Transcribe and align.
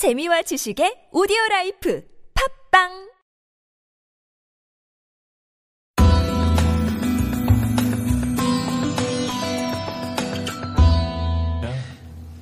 재미와 0.00 0.40
지식의 0.40 1.12
오디오 1.12 1.36
라이프 1.50 2.02
팟빵 2.72 3.10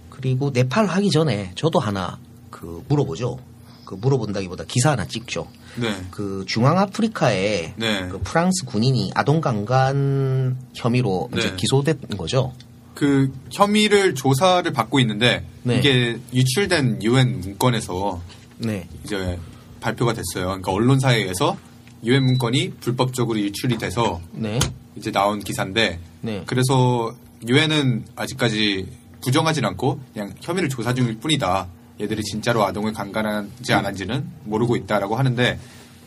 그리고 0.08 0.50
네팔 0.54 0.86
하기 0.86 1.10
전에 1.10 1.50
저도 1.56 1.80
하나 1.80 2.20
그 2.52 2.84
물어보죠. 2.86 3.40
그 3.84 3.96
물어본다기보다 3.96 4.62
기사 4.68 4.92
하나 4.92 5.04
찍죠. 5.08 5.48
네. 5.80 5.96
그 6.12 6.44
중앙 6.46 6.78
아프리카에 6.78 7.74
네. 7.74 8.08
그 8.08 8.20
프랑스 8.22 8.66
군인이 8.66 9.10
아동 9.16 9.40
강간 9.40 10.56
혐의로 10.74 11.28
이제 11.36 11.50
네. 11.50 11.56
기소된 11.56 11.98
거죠. 12.16 12.52
그 12.98 13.32
혐의를 13.52 14.16
조사를 14.16 14.72
받고 14.72 14.98
있는데 14.98 15.46
네. 15.62 15.78
이게 15.78 16.18
유출된 16.34 17.04
유엔 17.04 17.38
문건에서 17.38 18.20
네. 18.58 18.88
이제 19.04 19.38
발표가 19.80 20.12
됐어요. 20.12 20.46
그러니까 20.46 20.72
언론사에 20.72 21.18
의해서 21.18 21.56
유엔 22.02 22.24
문건이 22.24 22.72
불법적으로 22.80 23.38
유출이 23.38 23.78
돼서 23.78 24.20
네. 24.32 24.58
이제 24.96 25.12
나온 25.12 25.38
기사인데 25.38 26.00
네. 26.22 26.42
그래서 26.46 27.14
유엔은 27.46 28.06
아직까지 28.16 28.88
부정하진 29.22 29.64
않고 29.64 30.00
그냥 30.12 30.34
혐의를 30.40 30.68
조사 30.68 30.92
중일 30.92 31.20
뿐이다. 31.20 31.68
얘들이 32.00 32.24
진짜로 32.24 32.64
아동을 32.64 32.92
강간하지 32.94 33.74
않았는지는 33.74 34.28
모르고 34.42 34.74
있다라고 34.74 35.14
하는데 35.14 35.56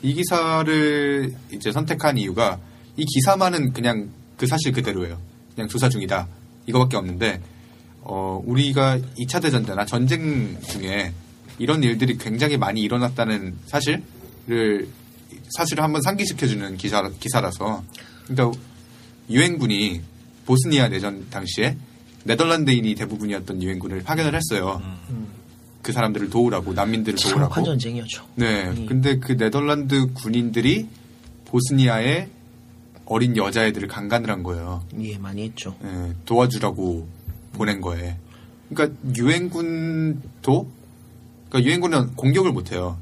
이 0.01 0.13
기사를 0.13 1.33
이제 1.53 1.71
선택한 1.71 2.17
이유가 2.17 2.59
이 2.97 3.05
기사만은 3.05 3.71
그냥 3.71 4.09
그 4.35 4.45
사실 4.45 4.73
그대로예요. 4.73 5.17
그냥 5.55 5.69
조사 5.69 5.87
중이다. 5.87 6.27
이거밖에 6.67 6.97
없는데 6.97 7.41
어, 8.01 8.41
우리가 8.45 8.97
2차 9.19 9.41
대전 9.41 9.65
때나 9.65 9.85
전쟁 9.85 10.59
중에 10.61 11.13
이런 11.59 11.83
일들이 11.83 12.17
굉장히 12.17 12.57
많이 12.57 12.81
일어났다는 12.81 13.55
사실을 13.65 14.87
사실을 15.55 15.83
한번 15.83 16.01
상기시켜주는 16.01 16.77
기사, 16.77 17.07
기사라서 17.19 17.83
그러니까 18.27 18.59
유엔군이 19.29 20.01
보스니아 20.45 20.87
내전 20.89 21.29
당시에 21.29 21.77
네덜란드인이 22.23 22.95
대부분이었던 22.95 23.61
유엔군을 23.61 24.03
파견을 24.03 24.35
했어요. 24.35 24.81
그 25.81 25.91
사람들을 25.91 26.29
도우라고 26.29 26.73
난민들을 26.73 27.17
도우라고. 27.19 27.63
전쟁이었죠. 27.63 28.25
네. 28.35 28.65
음. 28.65 28.85
근데 28.85 29.17
그 29.17 29.35
네덜란드 29.35 30.11
군인들이 30.13 30.87
보스니아의 31.45 32.29
어린 33.11 33.35
여자애들을 33.35 33.89
강간을 33.89 34.29
한 34.29 34.41
거예요. 34.41 34.83
예, 35.01 35.17
많이 35.17 35.43
했죠. 35.43 35.75
예, 35.83 36.13
도와주라고 36.25 37.07
보낸 37.51 37.81
거예요. 37.81 38.15
그러니까 38.69 38.97
유엔군도 39.17 40.71
그러니까 41.49 41.69
유엔군은 41.69 42.15
공격을 42.15 42.53
못 42.53 42.71
해요. 42.71 42.97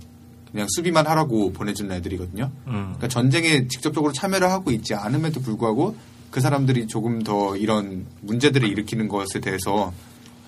그냥 0.51 0.66
수비만 0.71 1.05
하라고 1.05 1.53
보내주는 1.53 1.95
애들이거든요. 1.95 2.49
그러니까 2.66 3.07
전쟁에 3.07 3.67
직접적으로 3.67 4.11
참여를 4.11 4.49
하고 4.49 4.71
있지 4.71 4.95
않음에도 4.95 5.41
불구하고 5.41 5.95
그 6.31 6.41
사람들이 6.41 6.88
조금 6.88 7.21
더 7.21 7.55
이런 7.55 8.07
문제들을 8.21 8.67
일으키는 8.67 9.09
것에 9.09 9.39
대해서 9.39 9.94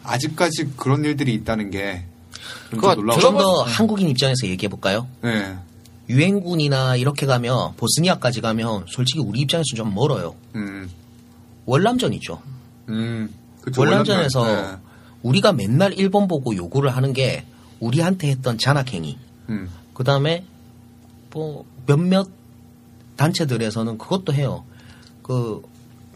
아직까지 0.04 0.72
그런 0.76 1.06
일들이 1.06 1.36
있다는 1.36 1.70
게좀 1.70 2.02
그거 2.72 2.96
놀라워요. 2.96 3.22
좀더 3.22 3.62
한국인 3.62 4.10
입장에서 4.10 4.48
얘기해 4.48 4.70
볼까요? 4.70 5.08
네. 5.22 5.56
유엔군이나 6.12 6.98
이렇게 6.98 7.26
가면 7.26 7.76
보스니아까지 7.78 8.42
가면 8.42 8.86
솔직히 8.88 9.20
우리 9.20 9.40
입장에서 9.42 9.76
좀 9.76 9.94
멀어요. 9.94 10.36
음. 10.56 10.90
월남전 11.66 12.14
이죠. 12.14 12.42
음. 12.90 13.34
그쵸, 13.62 13.82
월남전에서 13.82 14.40
월남전. 14.42 14.80
우리가 15.24 15.54
맨날 15.54 15.94
일본 15.94 16.28
보고 16.28 16.56
요구를 16.56 16.90
하는 16.96 17.14
게 17.14 17.46
우리한테 17.80 18.30
했던 18.30 18.58
잔악행위. 18.58 19.14
네. 19.14 19.20
음. 19.54 19.70
그 19.94 20.04
다음에 20.04 20.46
뭐 21.32 21.64
몇몇 21.86 22.28
단체들에서는 23.16 23.98
그것도 23.98 24.34
해요. 24.34 24.66
그 25.22 25.62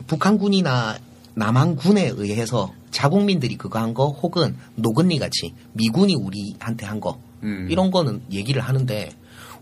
북한군이나 0.08 0.97
남한군에 1.36 2.12
의해서 2.16 2.74
자국민들이 2.91 3.56
그거 3.58 3.80
한 3.80 3.94
거 3.94 4.08
혹은 4.08 4.56
노근리 4.75 5.20
같이 5.20 5.53
미군이 5.74 6.16
우리한테 6.16 6.86
한거 6.86 7.20
음. 7.44 7.68
이런 7.70 7.91
거는 7.91 8.22
얘기를 8.31 8.62
하는데 8.62 9.12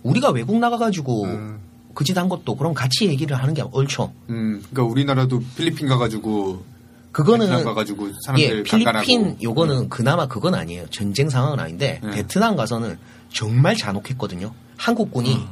우리가 0.03 0.29
외국 0.29 0.57
나가가지고 0.59 1.23
음. 1.23 1.59
그짓 1.93 2.17
한 2.17 2.29
것도 2.29 2.55
그럼 2.55 2.73
같이 2.73 3.07
얘기를 3.07 3.37
하는 3.37 3.53
게 3.53 3.61
옳죠. 3.61 4.13
음. 4.29 4.61
그러니까 4.71 4.83
우리나라도 4.91 5.41
필리핀 5.55 5.87
가가지고 5.87 6.63
그거는 7.11 7.63
가가지고 7.63 8.09
사람들 8.25 8.43
예, 8.43 8.63
필리핀 8.63 8.85
강간하고. 8.85 9.37
요거는 9.43 9.89
그나마 9.89 10.27
그건 10.27 10.55
아니에요. 10.55 10.87
전쟁 10.89 11.29
상황은 11.29 11.59
아닌데 11.59 11.99
네. 12.03 12.11
베트남 12.11 12.55
가서는 12.55 12.97
정말 13.31 13.75
잔혹했거든요. 13.75 14.51
한국군이 14.77 15.35
음. 15.35 15.47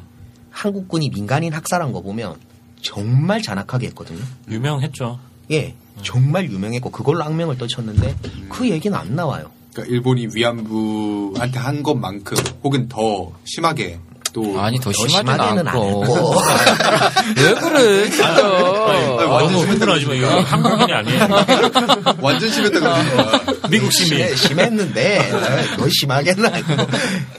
한국군이 0.50 1.10
민간인 1.10 1.54
학살한 1.54 1.92
거 1.92 2.02
보면 2.02 2.36
정말 2.82 3.42
잔악하게 3.42 3.88
했거든요. 3.88 4.20
유명했죠. 4.50 5.20
예, 5.52 5.76
정말 6.02 6.50
유명했고 6.50 6.90
그걸로 6.90 7.24
악명을 7.24 7.58
떨쳤는데 7.58 8.16
그 8.50 8.70
얘기는 8.70 8.98
안 8.98 9.16
나와요. 9.16 9.52
그러니까 9.74 9.94
일본이 9.94 10.28
위안부한테 10.34 11.60
한 11.60 11.84
것만큼 11.84 12.38
혹은 12.64 12.90
더 12.90 13.32
심하게 13.46 14.00
또 14.34 14.60
아니 14.62 14.80
더 14.80 14.92
심하게는 14.94 15.68
안 15.68 15.68
않고 15.68 16.06
왜 17.38 17.54
그래 17.56 18.10
진짜 18.10 18.34
너무 18.42 19.60
흥분하지 19.60 20.06
마. 20.06 20.14
이거 20.14 20.40
한국인이 20.42 20.94
아니에요. 20.94 21.28
완전 22.22 22.50
심했다고 22.50 23.68
미국 23.70 23.92
시민. 23.92 24.28
심- 24.30 24.36
심했는데 24.38 25.32
더 25.78 25.88
심하게는 25.90 26.46
아니고 26.46 26.74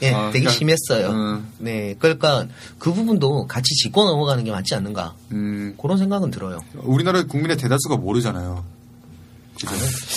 예, 0.03 0.13
아, 0.13 0.25
되게 0.31 0.45
그러니까, 0.45 0.51
심했어요. 0.51 1.09
음. 1.09 1.47
네, 1.57 1.95
그러니까 1.99 2.45
그 2.77 2.93
부분도 2.93 3.47
같이 3.47 3.73
짚고 3.83 4.05
넘어가는 4.05 4.43
게 4.43 4.51
맞지 4.51 4.75
않는가 4.75 5.13
음, 5.31 5.75
그런 5.81 5.97
생각은 5.97 6.29
들어요. 6.31 6.59
우리나라 6.75 7.23
국민의 7.23 7.57
대다수가 7.57 7.97
모르잖아요. 7.97 8.63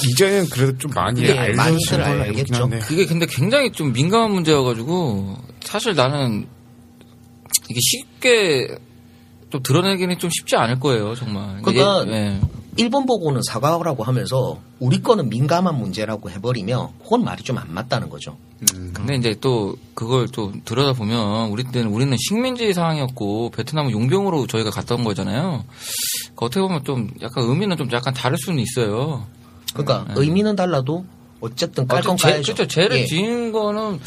이제는 0.04 0.48
그래도 0.48 0.76
좀 0.78 0.90
많이 0.94 1.22
네, 1.22 1.52
많이들 1.54 1.98
걸로 2.02 2.04
알고 2.22 2.24
알겠죠. 2.24 2.70
그게 2.82 3.06
근데 3.06 3.26
굉장히 3.26 3.70
좀 3.70 3.92
민감한 3.92 4.30
문제여가지고 4.32 5.36
사실 5.62 5.94
나는 5.94 6.46
이게 7.68 7.80
쉽게 7.80 8.78
좀 9.50 9.62
드러내기는 9.62 10.18
좀 10.18 10.28
쉽지 10.30 10.56
않을 10.56 10.80
거예요 10.80 11.14
정말 11.14 11.60
그러니까 11.62 12.04
예, 12.08 12.12
예. 12.12 12.40
일본 12.78 13.06
보고는 13.06 13.40
사과하라고 13.46 14.04
하면서 14.04 14.60
우리 14.80 15.00
거는 15.00 15.30
민감한 15.30 15.78
문제라고 15.78 16.30
해버리면 16.30 16.88
그건 17.02 17.24
말이 17.24 17.42
좀 17.42 17.56
안 17.56 17.72
맞다는 17.72 18.10
거죠. 18.10 18.36
음, 18.74 18.90
근데 18.92 19.14
이제 19.14 19.34
또 19.40 19.76
그걸 19.94 20.28
또 20.28 20.52
들여다 20.66 20.92
보면 20.92 21.48
우리 21.48 21.64
때는 21.64 21.88
우리는 21.90 22.14
식민지 22.18 22.74
상황이었고 22.74 23.50
베트남은 23.52 23.92
용병으로 23.92 24.46
저희가 24.46 24.68
갔다 24.70 24.94
온 24.94 25.04
거잖아요. 25.04 25.64
그 26.34 26.44
어떻게 26.44 26.60
보면 26.60 26.84
좀 26.84 27.08
약간 27.22 27.44
의미는 27.44 27.78
좀 27.78 27.88
약간 27.92 28.12
다를 28.12 28.36
수는 28.36 28.58
있어요. 28.62 29.26
그러니까 29.72 30.04
의미는 30.14 30.54
달라도 30.54 31.06
어쨌든 31.40 31.86
깔건 31.86 32.10
음. 32.10 32.14
아, 32.14 32.16
제- 32.16 32.30
까야죠. 32.32 32.54
그렇죠. 32.54 32.66
죄를 32.68 32.98
예. 32.98 33.06
지은 33.06 33.52
거는 33.52 34.00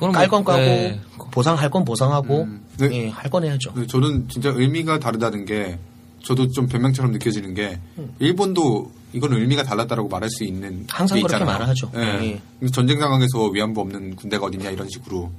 그거는 0.00 0.14
깔건 0.14 0.44
뭐- 0.44 0.52
까고 0.54 0.62
예. 0.64 1.00
보상할 1.30 1.70
건 1.70 1.84
보상하고 1.84 2.42
음. 2.44 2.62
네. 2.78 2.88
예, 2.92 3.08
할건 3.10 3.44
해야죠. 3.44 3.72
근데 3.74 3.86
저는 3.86 4.28
진짜 4.28 4.48
의미가 4.54 4.98
다르다는 4.98 5.44
게 5.44 5.78
저도 6.24 6.48
좀 6.48 6.66
변명처럼 6.66 7.12
느껴지는 7.12 7.54
게 7.54 7.78
일본도 8.18 8.90
이건 9.12 9.32
의미가 9.32 9.62
달랐다라고 9.64 10.08
말할 10.08 10.30
수 10.30 10.44
있는 10.44 10.86
항상 10.88 11.16
게 11.16 11.22
그렇게 11.22 11.36
있잖아요. 11.36 11.54
말을 11.58 11.68
하죠. 11.68 11.90
예. 11.96 12.40
예. 12.62 12.66
전쟁 12.68 12.98
상황에서 13.00 13.46
위안부 13.46 13.80
없는 13.80 14.16
군대가 14.16 14.46
어딨냐 14.46 14.70
이런 14.70 14.88
식으로 14.88 15.30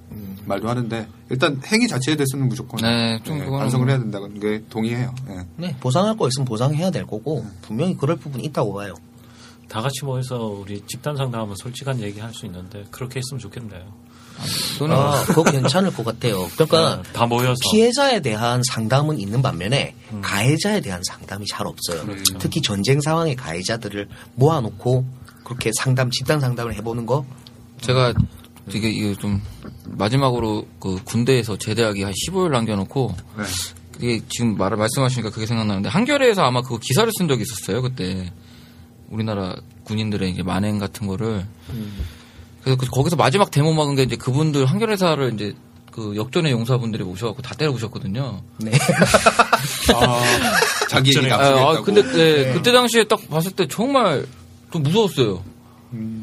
말도 0.46 0.68
하는데 0.70 1.08
일단 1.30 1.62
행위 1.68 1.88
자체에 1.88 2.16
대해서는 2.16 2.48
무조건 2.50 2.82
네, 2.82 3.20
좀 3.24 3.38
그거는 3.40 3.60
반성을 3.60 3.86
뭐- 3.86 3.94
해야 3.94 4.02
된다는 4.02 4.40
게 4.40 4.64
동의해요. 4.70 5.14
예. 5.30 5.38
네, 5.58 5.76
보상할 5.80 6.18
거 6.18 6.28
있으면 6.28 6.46
보상해야 6.46 6.90
될 6.92 7.06
거고 7.06 7.46
분명히 7.62 7.96
그럴 7.96 8.16
부분이 8.18 8.44
있다고 8.46 8.74
봐요. 8.74 8.94
다 9.72 9.82
같이 9.82 10.04
모여서 10.04 10.38
우리 10.38 10.84
집단 10.86 11.16
상담하면 11.16 11.56
솔직한 11.56 12.02
얘기 12.02 12.20
할 12.20 12.34
수 12.34 12.46
있는데 12.46 12.84
그렇게 12.92 13.20
했으면 13.20 13.40
좋겠네요. 13.40 13.82
저는 14.78 14.95
아, 14.95 15.24
그거 15.28 15.44
괜찮을 15.44 15.94
것 15.94 16.04
같아요. 16.04 16.45
그러니까 16.56 17.01
네, 17.01 17.13
다 17.13 17.25
모여서 17.25 17.54
피해자에 17.72 18.19
대한 18.19 18.62
상담은 18.69 19.18
있는 19.18 19.42
반면에 19.42 19.95
음. 20.12 20.22
가해자에 20.22 20.81
대한 20.81 21.01
상담이 21.07 21.45
잘 21.48 21.68
없어요. 21.68 22.06
그렇죠. 22.06 22.38
특히 22.38 22.62
전쟁 22.62 23.00
상황의 23.00 23.38
가해자들을 23.38 24.10
모아놓고 24.36 25.06
그렇게 25.45 25.72
상담, 25.80 26.10
집단 26.12 26.42
상담을 26.42 26.74
해보는 26.75 27.06
거 27.06 27.25
제가 27.80 28.13
되게 28.69 28.90
이게 28.90 29.16
좀 29.16 29.42
마지막으로 29.86 30.68
그 30.81 31.01
군대에서 31.06 31.57
제대하기 31.57 32.04
한 32.04 32.12
15일 32.12 32.51
남겨놓고 32.51 33.16
네. 33.38 33.44
그게 33.94 34.22
지금 34.28 34.57
말 34.57 34.75
말씀하시니까 34.75 35.30
그게 35.30 35.45
생각나는데 35.45 35.90
한겨레에서 35.90 36.42
아마 36.44 36.62
그 36.62 36.78
기사를 36.80 37.10
쓴 37.18 37.28
적이 37.28 37.44
있었어요 37.44 37.81
그때 37.81 38.31
우리나라 39.12 39.56
군인들의 39.84 40.31
이제 40.31 40.42
만행 40.42 40.80
같은 40.80 41.06
거를 41.06 41.46
그래서 42.63 42.78
그- 42.80 42.88
거기서 42.88 43.16
마지막 43.16 43.52
데모 43.52 43.74
막은 43.74 43.96
게 43.96 44.04
이제 44.04 44.16
그분들 44.16 44.66
한겨레사를 44.66 45.34
이제 45.34 45.54
그 45.92 46.16
역전의 46.16 46.52
용사분들이 46.54 47.04
오셔갖고 47.04 47.42
다 47.42 47.54
때려부셨거든요. 47.56 48.42
네. 48.60 48.72
아, 49.94 50.22
자기 50.90 51.10
얘기 51.10 51.28
전에- 51.28 51.31
아, 51.31 51.72
아. 51.72 51.81
근데 51.81 52.02
네, 52.04 52.54
그때 52.54 52.72
당시에 52.72 53.04
딱 53.06 53.30
봤을 53.30 53.52
때 53.52 53.68
정말 53.68 54.25
좀 54.72 54.84
무서웠어요. 54.84 55.44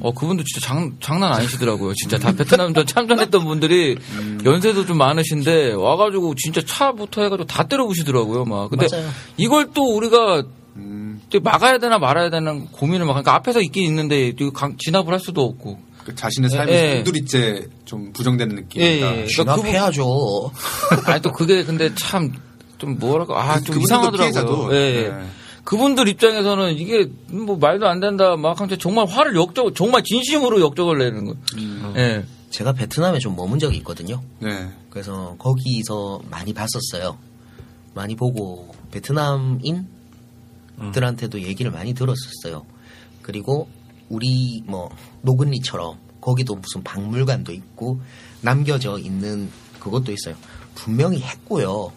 어 0.00 0.14
그분도 0.14 0.44
진짜 0.44 0.66
장, 0.66 0.96
장난 0.98 1.30
아니시더라고요. 1.34 1.92
진짜 1.92 2.16
다 2.16 2.32
베트남전 2.32 2.86
참전했던 2.86 3.44
분들이 3.44 3.98
연세도 4.42 4.86
좀 4.86 4.96
많으신데 4.96 5.72
와가지고 5.72 6.34
진짜 6.36 6.62
차부터 6.64 7.20
해가지고 7.24 7.46
다 7.46 7.64
때려부시더라고요. 7.64 8.46
막 8.46 8.70
근데 8.70 8.86
맞아요. 8.90 9.06
이걸 9.36 9.68
또 9.74 9.94
우리가 9.94 10.42
음, 10.76 11.07
막아야 11.36 11.78
되나 11.78 11.98
말아야 11.98 12.30
되나 12.30 12.54
고민을 12.72 13.06
막 13.06 13.12
그러니까 13.14 13.34
앞에서 13.34 13.60
있긴 13.60 13.84
있는데 13.84 14.32
진압을 14.78 15.12
할 15.12 15.20
수도 15.20 15.42
없고 15.44 15.78
그 16.04 16.14
자신의 16.14 16.50
삶이 16.50 16.72
예. 16.72 16.94
송두리째 16.96 17.66
좀 17.84 18.12
부정되는 18.12 18.56
느낌이다. 18.56 18.90
예, 18.90 18.94
예. 18.94 19.00
그러니까 19.00 19.26
진압해야죠. 19.26 20.50
아니 21.04 21.22
또 21.22 21.32
그게 21.32 21.64
근데 21.64 21.94
참 21.94 22.32
좀 22.78 22.98
뭐랄까 22.98 23.42
아좀 23.42 23.74
그분들도 23.74 24.24
이상하더라고요. 24.24 24.74
예, 24.74 24.76
예. 24.76 25.08
네. 25.08 25.26
그분들 25.64 26.08
입장에서는 26.08 26.78
이게 26.78 27.10
뭐 27.26 27.56
말도 27.56 27.86
안 27.86 28.00
된다 28.00 28.36
막 28.36 28.56
정말 28.78 29.06
화를 29.06 29.36
역적 29.36 29.74
정말 29.74 30.02
진심으로 30.02 30.60
역적을 30.60 30.98
내는 30.98 31.24
거예요. 31.26 31.38
음. 31.58 31.92
예. 31.96 32.24
제가 32.50 32.72
베트남에 32.72 33.18
좀 33.18 33.36
머문 33.36 33.58
적이 33.58 33.76
있거든요. 33.78 34.22
네. 34.38 34.70
그래서 34.88 35.36
거기서 35.38 36.22
많이 36.30 36.54
봤었어요. 36.54 37.18
많이 37.92 38.14
보고 38.16 38.74
베트남인 38.90 39.86
들한테도 40.92 41.42
얘기를 41.42 41.70
많이 41.70 41.94
들었었어요. 41.94 42.64
그리고 43.22 43.68
우리 44.08 44.62
뭐 44.66 44.90
노근리처럼 45.22 45.98
거기도 46.20 46.54
무슨 46.56 46.82
박물관도 46.82 47.52
있고 47.52 48.00
남겨져 48.40 48.98
있는 48.98 49.50
그것도 49.80 50.12
있어요. 50.12 50.34
분명히 50.74 51.20
했고요. 51.20 51.92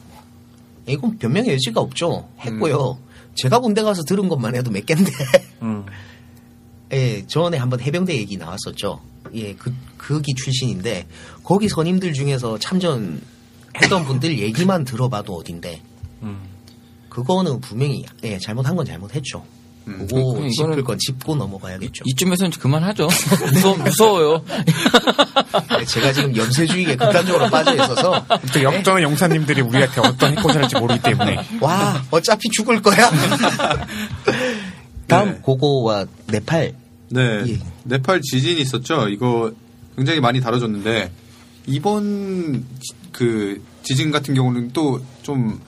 이건 0.88 1.18
변명의 1.18 1.54
여지가 1.54 1.80
없죠. 1.80 2.30
했고요. 2.39 2.98
제가 3.36 3.60
군대 3.60 3.81
가서 3.81 4.04
들은 4.04 4.30
것만 4.30 4.56
해도 4.56 4.72
몇 4.72 4.86
갠데. 4.86 5.12
음. 5.62 5.86
예, 6.92 7.25
전에 7.25 7.57
한번 7.57 7.80
해병대 7.80 8.16
얘기 8.16 8.38
나왔었죠. 8.38 9.01
예, 9.34 9.54
그, 9.56 9.74
그기 9.98 10.34
출신인데, 10.34 11.07
거기 11.44 11.69
선임들 11.69 12.13
중에서 12.13 12.57
참전 12.57 13.22
했던 13.81 14.04
분들 14.04 14.39
얘기만 14.39 14.84
들어봐도 14.84 15.36
어딘데, 15.36 15.81
음. 16.24 16.50
그거는 17.12 17.60
분명히, 17.60 18.06
예, 18.24 18.40
잘못한 18.40 18.74
건 18.75 18.86
잘못했죠. 18.86 19.44
음. 19.88 20.08
그거 20.08 20.16
이거는- 20.40 20.52
짚을 20.52 20.84
건 20.86 20.98
짚고 20.98 21.36
넘어가야겠죠. 21.36 22.04
이쯤에서는 22.08 22.52
그만하죠. 22.52 23.10
무서, 23.54 23.75
무서워요. 23.75 24.46
예, 25.80 25.84
제가 25.86 26.13
지금 26.13 26.36
염세주의에 26.38 26.96
극단적으로 26.96 27.50
빠져 27.50 27.74
있어서, 27.74 28.25
또 28.54 28.63
역전의 28.63 29.04
용사님들이 29.04 29.60
우리한테 29.62 30.00
어떤 30.02 30.38
해코지를 30.38 30.63
할지 30.63 30.78
모르기 30.78 31.02
때문에 31.02 31.38
와, 31.60 32.02
어차피 32.12 32.48
죽을 32.50 32.81
거야. 32.81 33.10
다음, 35.08 35.31
네. 35.34 35.40
고고와 35.42 36.06
네팔. 36.28 36.74
네. 37.10 37.44
예. 37.48 37.60
네팔 37.84 38.22
지진이 38.22 38.62
있었죠. 38.62 39.10
이거 39.10 39.52
굉장히 39.98 40.22
많이 40.22 40.40
다뤄졌는데 40.40 41.12
이번 41.68 42.63
지- 42.80 42.94
그 43.12 43.62
지진 43.84 44.12
같은 44.12 44.34
경우는 44.34 44.72
또 44.72 45.02
좀 45.24 45.60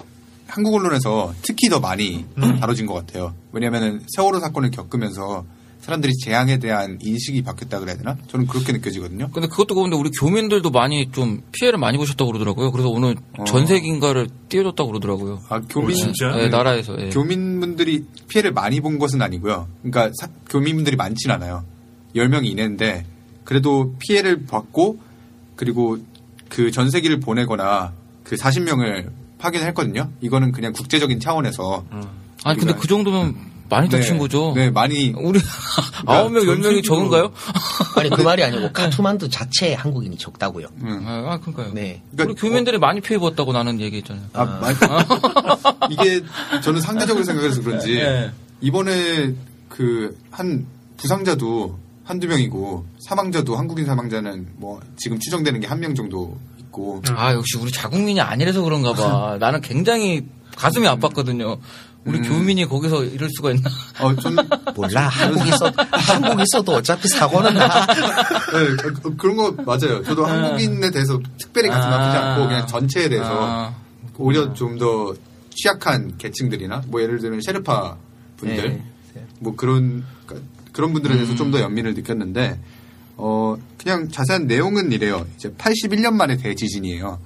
한국 0.53 0.75
언론에서 0.75 1.33
특히 1.41 1.67
더 1.67 1.79
많이 1.79 2.25
다뤄진 2.59 2.85
것 2.85 2.93
같아요. 2.93 3.33
왜냐하면 3.51 4.03
세월호 4.15 4.39
사건을 4.39 4.69
겪으면서 4.69 5.45
사람들이 5.81 6.13
재앙에 6.23 6.59
대한 6.59 6.99
인식이 7.01 7.41
바뀌었다 7.41 7.79
그래야 7.79 7.97
되나? 7.97 8.15
저는 8.27 8.45
그렇게 8.45 8.71
느껴지거든요. 8.71 9.29
근데 9.33 9.47
그것도 9.47 9.73
그런데 9.73 9.97
우리 9.97 10.11
교민들도 10.11 10.69
많이 10.69 11.11
좀 11.11 11.41
피해를 11.51 11.79
많이 11.79 11.97
보셨다고 11.97 12.31
그러더라고요. 12.31 12.71
그래서 12.71 12.87
오늘 12.89 13.15
어. 13.37 13.43
전세기인가를 13.45 14.29
띄워줬다고 14.47 14.89
그러더라고요. 14.91 15.41
아, 15.49 15.59
교민, 15.67 15.95
진짜? 15.95 16.29
네, 16.35 16.49
나라에서. 16.49 16.95
예. 17.01 17.09
교민분들이 17.09 18.05
피해를 18.29 18.53
많이 18.53 18.79
본 18.79 18.99
것은 18.99 19.21
아니고요. 19.23 19.67
그러니까 19.81 20.11
사- 20.21 20.29
교민분들이 20.49 20.95
많진 20.95 21.31
않아요. 21.31 21.65
10명 22.15 22.45
이내인데 22.45 23.05
그래도 23.43 23.95
피해를 23.99 24.45
받고 24.45 24.99
그리고 25.55 25.97
그 26.47 26.69
전세기를 26.71 27.19
보내거나 27.21 27.91
그 28.23 28.35
40명을 28.35 29.09
파견했거든요. 29.43 30.09
이거는 30.21 30.53
그냥 30.53 30.71
국제적인 30.71 31.19
차원에서 31.19 31.83
아니 32.45 32.57
근데 32.59 32.73
그 32.75 32.87
정도면 32.87 33.35
많이 33.69 33.89
다친 33.89 34.17
거죠. 34.17 34.53
네, 34.55 34.69
많이 34.69 35.13
우리 35.17 35.39
아홉 36.05 36.31
명, 36.31 36.45
열 36.47 36.57
명이 36.57 36.81
전세기로- 36.81 36.85
적은가요? 36.85 37.31
아니, 37.97 38.09
그 38.09 38.21
말이 38.21 38.43
아니고, 38.43 38.71
카투만두 38.73 39.29
자체에 39.29 39.73
한국인이 39.73 40.15
적다고요. 40.17 40.67
음. 40.83 41.03
아, 41.07 41.33
아, 41.33 41.39
그러니까요. 41.39 41.73
네. 41.73 42.01
그러니까 42.11 42.31
우리 42.33 42.35
교민들이 42.49 42.77
많이 42.77 43.01
피해 43.01 43.17
봤다고 43.19 43.51
나는 43.51 43.79
얘기했잖아요. 43.81 44.25
아, 44.33 44.45
많이- 44.45 44.77
이게 45.91 46.21
저는 46.61 46.81
상대적으로 46.81 47.23
생각해서 47.23 47.61
그런지 47.63 47.95
네. 47.95 48.31
이번에 48.61 49.33
그 49.69 50.15
한 50.31 50.65
부상자도 50.97 51.77
한두 52.03 52.27
명이고 52.27 52.85
사망자도 53.07 53.55
한국인 53.55 53.85
사망자는 53.85 54.47
뭐 54.57 54.79
지금 54.97 55.17
추정되는 55.19 55.59
게 55.61 55.67
한 55.67 55.79
명 55.79 55.95
정도 55.95 56.37
있고 56.73 57.01
아 57.15 57.33
역시 57.33 57.57
우리 57.59 57.71
자국민이 57.71 58.19
아니라서 58.19 58.61
그런가 58.63 58.93
봐. 58.93 59.37
나는 59.39 59.61
굉장히 59.61 60.25
가슴이 60.57 60.85
아팠거든요. 60.87 61.59
우리 62.05 62.17
음. 62.17 62.23
교민이 62.23 62.65
거기서 62.65 63.05
이럴 63.05 63.29
수가 63.37 63.51
있나? 63.51 63.69
어, 64.01 64.13
좀 64.17 64.35
몰라, 64.75 65.07
한국 65.07 65.47
있어, 65.47 65.71
한국 65.91 66.41
있어도 66.41 66.73
어차피 66.73 67.07
사고는 67.07 67.53
나. 67.53 67.85
네, 67.87 68.75
그- 69.01 69.15
그런 69.15 69.37
거 69.37 69.51
맞아요. 69.63 70.03
저도 70.03 70.25
한국인에 70.25 70.91
대해서 70.91 71.17
특별히 71.37 71.69
가슴 71.69 71.89
아. 71.89 71.95
아프지 71.95 72.17
않고 72.17 72.47
그냥 72.49 72.67
전체에 72.67 73.07
대해서 73.07 73.29
아, 73.31 73.73
오히려 74.17 74.53
좀 74.53 74.77
더 74.77 75.13
취약한 75.55 76.17
계층들이나 76.17 76.81
뭐 76.87 76.99
예를 77.01 77.19
들면 77.19 77.39
셰르파 77.41 77.95
분들 78.37 78.81
네. 79.13 79.25
뭐 79.39 79.55
그런 79.55 80.03
그러니까 80.25 80.49
그런 80.73 80.93
분들에 80.93 81.13
대해서 81.13 81.35
좀더 81.35 81.61
연민을 81.61 81.93
느꼈는데 81.93 82.59
어 83.15 83.57
그냥 83.77 84.09
자세한 84.09 84.47
내용은 84.47 84.91
이래요. 84.91 85.25
이제 85.35 85.49
81년 85.49 86.13
만에 86.13 86.37
대지진이에요. 86.37 87.19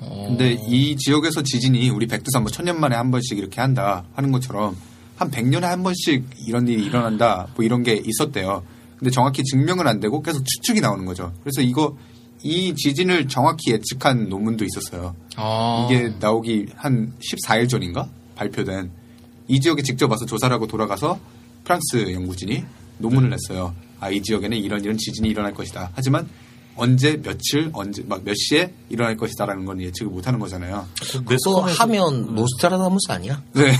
어. 0.00 0.26
근데 0.28 0.52
이 0.68 0.96
지역에서 0.96 1.42
지진이 1.42 1.90
우리 1.90 2.06
백두산 2.06 2.42
뭐 2.42 2.50
천년 2.50 2.80
만에 2.80 2.96
한 2.96 3.10
번씩 3.10 3.38
이렇게 3.38 3.60
한다 3.60 4.04
하는 4.14 4.32
것처럼 4.32 4.76
한 5.16 5.30
100년에 5.30 5.62
한 5.62 5.82
번씩 5.82 6.24
이런 6.46 6.68
일이 6.68 6.84
일어난다 6.84 7.48
뭐 7.56 7.64
이런 7.64 7.82
게 7.82 8.00
있었대요. 8.04 8.62
근데 8.98 9.10
정확히 9.10 9.42
증명은 9.42 9.86
안 9.86 10.00
되고 10.00 10.22
계속 10.22 10.44
추측이 10.44 10.80
나오는 10.80 11.04
거죠. 11.04 11.32
그래서 11.42 11.60
이거 11.60 11.96
이 12.42 12.74
지진을 12.74 13.28
정확히 13.28 13.72
예측한 13.72 14.28
논문도 14.28 14.64
있었어요. 14.64 15.14
아. 15.36 15.88
이게 15.88 16.12
나오기 16.20 16.66
한 16.76 17.12
14일 17.20 17.68
전인가 17.68 18.08
발표된 18.34 18.90
이 19.48 19.60
지역에 19.60 19.82
직접 19.82 20.10
와서 20.10 20.26
조사를 20.26 20.52
하고 20.54 20.66
돌아가서 20.66 21.18
프랑스 21.64 22.12
연구진이 22.12 22.64
논문을 22.98 23.30
냈어요. 23.30 23.74
아 24.04 24.10
이 24.10 24.20
지역에는 24.22 24.56
이런 24.58 24.84
이런 24.84 24.96
지진이 24.98 25.28
일어날 25.28 25.54
것이다. 25.54 25.90
하지만 25.94 26.28
언제 26.76 27.16
며칠 27.22 27.70
언제 27.72 28.02
막 28.06 28.22
몇 28.24 28.34
시에 28.36 28.72
일어날 28.90 29.16
것이다라는 29.16 29.64
건 29.64 29.80
예측을 29.80 30.10
못하는 30.12 30.38
거잖아요. 30.38 30.86
그거 31.24 31.60
하면 31.60 32.34
노스트라다무스 32.34 33.12
아니야? 33.12 33.42
네, 33.54 33.72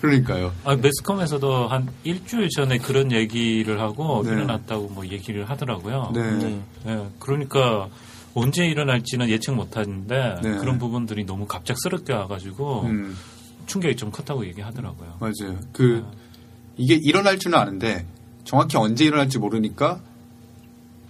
그러니까요. 0.00 0.52
아, 0.64 0.76
매스컴에서도 0.76 1.68
한 1.68 1.88
일주일 2.04 2.48
전에 2.50 2.78
그런 2.78 3.10
얘기를 3.12 3.80
하고 3.80 4.22
네. 4.24 4.30
일어났다고 4.32 4.88
뭐 4.88 5.06
얘기를 5.06 5.48
하더라고요. 5.50 6.12
네, 6.14 6.60
예, 6.86 7.06
그러니까 7.18 7.88
언제 8.34 8.64
일어날지는 8.64 9.28
예측 9.28 9.52
못하는데 9.54 10.36
네. 10.42 10.56
그런 10.58 10.78
부분들이 10.78 11.24
너무 11.24 11.46
갑작스럽게 11.46 12.12
와가지고 12.12 12.82
음, 12.82 13.16
충격이 13.66 13.96
좀 13.96 14.10
컸다고 14.12 14.46
얘기하더라고요. 14.46 15.16
맞아요. 15.18 15.58
그 15.72 16.04
이게 16.76 16.94
일어날 16.94 17.38
줄은 17.38 17.58
아는데 17.58 18.06
정확히 18.50 18.76
언제 18.76 19.04
일어날지 19.04 19.38
모르니까 19.38 20.00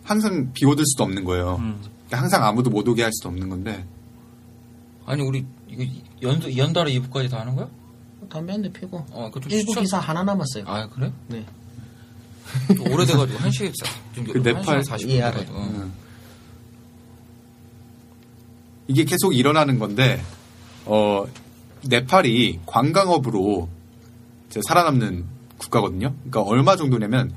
항상 0.04 0.52
비워둘 0.52 0.84
수도 0.84 1.04
없는 1.04 1.24
거예요. 1.24 1.56
음. 1.60 1.80
그러니까 2.06 2.18
항상 2.18 2.44
아무도 2.44 2.68
못 2.68 2.86
오게 2.86 3.02
할 3.02 3.10
수도 3.14 3.30
없는 3.30 3.48
건데 3.48 3.86
아니 5.06 5.22
우리 5.22 5.46
이거 5.66 5.82
연 6.20 6.56
연달아 6.56 6.90
2부까지 6.90 7.30
다 7.30 7.40
하는 7.40 7.56
거야? 7.56 7.66
담배 8.28 8.52
한 8.52 8.60
대 8.60 8.70
피고. 8.70 9.06
어, 9.12 9.30
그좀 9.32 9.50
일부 9.52 9.72
기사 9.72 9.98
하나 9.98 10.22
남았어요. 10.22 10.64
아 10.66 10.86
그래? 10.90 11.10
네. 11.28 11.46
좀 12.76 12.92
오래돼가지고 12.92 13.38
한 13.38 13.50
시에 13.50 13.72
좀그 14.14 14.42
네팔- 14.42 14.84
40분 14.84 15.08
예. 15.08 15.14
돼가지고. 15.22 15.56
음. 15.58 15.92
이게 18.86 19.04
계속 19.04 19.34
일어나는 19.34 19.78
건데 19.78 20.20
어 20.84 21.24
네팔이 21.88 22.60
관광업으로 22.66 23.68
이제 24.50 24.60
살아남는 24.68 25.24
국가거든요. 25.60 26.14
그러니까 26.24 26.42
얼마 26.42 26.74
정도냐면 26.76 27.32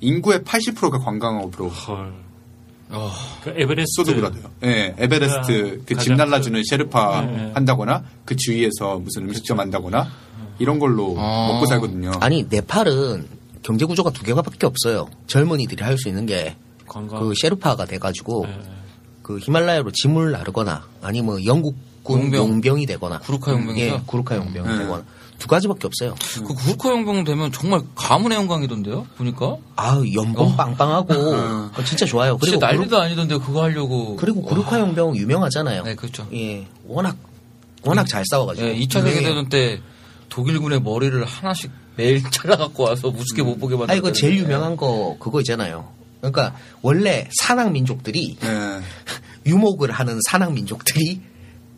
인구의 0.00 0.40
80%가 0.40 0.98
관광업으로 0.98 1.68
헐. 1.68 2.12
어, 2.90 3.10
그 3.42 3.50
에베레스트 3.56 4.04
소득을 4.04 4.24
하대요. 4.24 4.44
예, 4.64 4.94
에베레스트 4.98 5.82
그 5.86 5.96
집 5.96 6.12
날라주는 6.14 6.60
셰르파 6.68 7.22
네, 7.22 7.32
네. 7.46 7.50
한다거나 7.54 8.04
그 8.26 8.36
주위에서 8.36 8.98
무슨 8.98 9.22
음식점 9.22 9.58
한다거나 9.60 10.08
이런 10.58 10.78
걸로 10.78 11.14
아. 11.18 11.48
먹고 11.52 11.66
살거든요. 11.66 12.12
아니, 12.20 12.44
네팔은 12.50 13.26
경제 13.62 13.86
구조가 13.86 14.10
두 14.10 14.22
개가밖에 14.24 14.66
없어요. 14.66 15.08
젊은이들이 15.26 15.82
할 15.82 15.96
수 15.96 16.08
있는 16.08 16.26
게그 16.26 16.54
관광. 16.86 17.32
셰르파가 17.40 17.86
돼가지고 17.86 18.46
네. 18.46 18.60
그 19.22 19.38
히말라야로 19.38 19.90
짐을 19.92 20.32
나르거나 20.32 20.84
아니면 21.00 21.42
영국 21.46 21.76
군 22.02 22.22
용병. 22.22 22.40
용병. 22.40 22.80
이 22.80 22.86
되거나 22.86 23.18
구루카 23.20 23.52
용병이죠? 23.52 23.84
예, 23.84 24.00
구루카 24.06 24.36
용병이 24.36 24.68
네. 24.68 24.78
되거나 24.78 25.04
두 25.38 25.48
가지밖에 25.48 25.86
없어요. 25.88 26.14
그 26.46 26.54
구르카 26.54 26.90
용병 26.90 27.24
되면 27.24 27.50
정말 27.50 27.80
가문의 27.96 28.38
영광이던데요? 28.38 29.06
보니까 29.16 29.56
아 29.76 30.00
연봉 30.14 30.56
빵빵하고 30.56 31.06
그거 31.08 31.84
진짜 31.84 32.06
좋아요. 32.06 32.38
그리고 32.38 32.52
진짜 32.52 32.66
구르, 32.68 32.78
난리도 32.78 33.00
아니던데 33.00 33.38
그거 33.38 33.62
하려고. 33.62 34.16
그리고 34.16 34.42
구르카 34.42 34.78
용병 34.80 35.16
유명하잖아요. 35.16 35.82
네, 35.84 35.94
그렇죠. 35.96 36.28
예, 36.32 36.66
워낙 36.86 37.16
워낙 37.84 38.06
잘 38.06 38.24
싸워가지고. 38.30 38.68
예, 38.68 38.74
2차 38.76 38.98
유명해요. 39.00 39.14
세계대전 39.16 39.48
때 39.48 39.80
독일군의 40.28 40.80
머리를 40.82 41.24
하나씩 41.24 41.70
매일 41.96 42.22
잘라갖고 42.30 42.84
와서 42.84 43.08
우습게 43.08 43.42
못 43.42 43.58
보게 43.58 43.74
만들었 43.76 43.94
아 43.94 43.98
이거 43.98 44.12
제일 44.12 44.38
유명한 44.38 44.76
거 44.76 45.16
그거 45.18 45.40
있잖아요. 45.40 45.88
그러니까 46.20 46.54
원래 46.82 47.28
산악 47.40 47.72
민족들이 47.72 48.36
네. 48.40 48.80
유목을 49.46 49.90
하는 49.90 50.20
산악 50.30 50.52
민족들이 50.52 51.20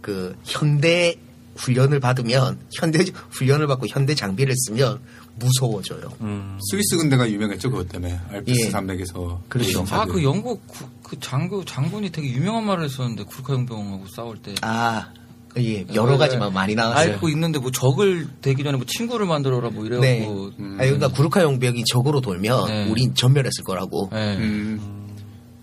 그 0.04 0.36
현대 0.44 1.16
훈련을 1.56 1.98
받으면 1.98 2.58
현대 2.76 3.02
훈련을 3.30 3.66
받고 3.68 3.86
현대 3.86 4.14
장비를 4.14 4.54
쓰면 4.54 4.98
무서워져요. 5.36 6.12
음. 6.20 6.58
스위스 6.70 6.98
군대가 6.98 7.26
유명했죠 7.30 7.70
그것 7.70 7.88
때문에 7.88 8.20
알프스 8.30 8.66
예. 8.66 8.70
산맥에서 8.70 9.40
그렇죠. 9.48 9.86
아, 9.90 10.04
그 10.04 10.22
영국 10.22 10.66
구- 10.66 10.84
그 11.02 11.18
장교, 11.20 11.64
장군이 11.64 12.10
되게 12.12 12.28
유명한 12.28 12.66
말을 12.66 12.84
했었는데, 12.84 13.24
구르카 13.24 13.54
용병하고 13.54 14.04
싸울 14.14 14.36
때. 14.36 14.54
아, 14.60 15.08
예, 15.56 15.86
여러 15.94 16.18
가지만 16.18 16.52
많이 16.52 16.74
나왔어요. 16.74 17.14
알고 17.14 17.28
있는데, 17.30 17.58
뭐, 17.60 17.70
적을 17.70 18.26
되기 18.42 18.62
전에 18.62 18.76
뭐, 18.76 18.84
친구를 18.86 19.26
만들어라, 19.26 19.70
뭐, 19.70 19.86
이래갖고. 19.86 20.02
네. 20.02 20.26
음. 20.58 20.76
아, 20.78 20.84
그러니까 20.84 21.08
구르카 21.08 21.42
용병이 21.42 21.84
적으로 21.86 22.20
돌면 22.20 22.66
네. 22.66 22.90
우린 22.90 23.14
전멸했을 23.14 23.64
거라고. 23.64 24.10
네. 24.12 24.36
음. 24.36 25.06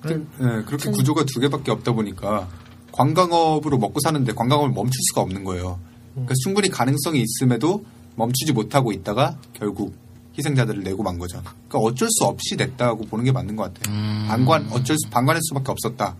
그, 0.01 0.27
네, 0.39 0.63
그렇게 0.65 0.89
구조가 0.89 1.25
두 1.25 1.39
개밖에 1.41 1.69
없다 1.71 1.91
보니까 1.91 2.47
관광업으로 2.91 3.77
먹고 3.77 3.99
사는데 4.01 4.33
관광업을 4.33 4.69
멈출 4.73 4.93
수가 5.09 5.21
없는 5.21 5.43
거예요. 5.43 5.79
그러니까 6.13 6.33
충분히 6.43 6.69
가능성이 6.69 7.21
있음에도 7.23 7.85
멈추지 8.15 8.51
못하고 8.53 8.91
있다가 8.91 9.37
결국 9.53 9.95
희생자들을 10.37 10.83
내고 10.83 11.03
만 11.03 11.17
거죠. 11.19 11.41
그러니까 11.67 11.79
어쩔 11.79 12.07
수 12.11 12.25
없이 12.25 12.55
냈다고 12.55 13.05
보는 13.05 13.25
게 13.25 13.31
맞는 13.31 13.55
것 13.55 13.73
같아요. 13.73 13.95
음. 13.95 14.25
방관 14.27 14.67
어쩔 14.71 14.97
수 14.97 15.09
방관할 15.09 15.41
수밖에 15.43 15.71
없었다. 15.71 16.15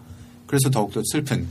그래서 0.48 0.70
더욱더 0.70 1.02
슬픈. 1.06 1.48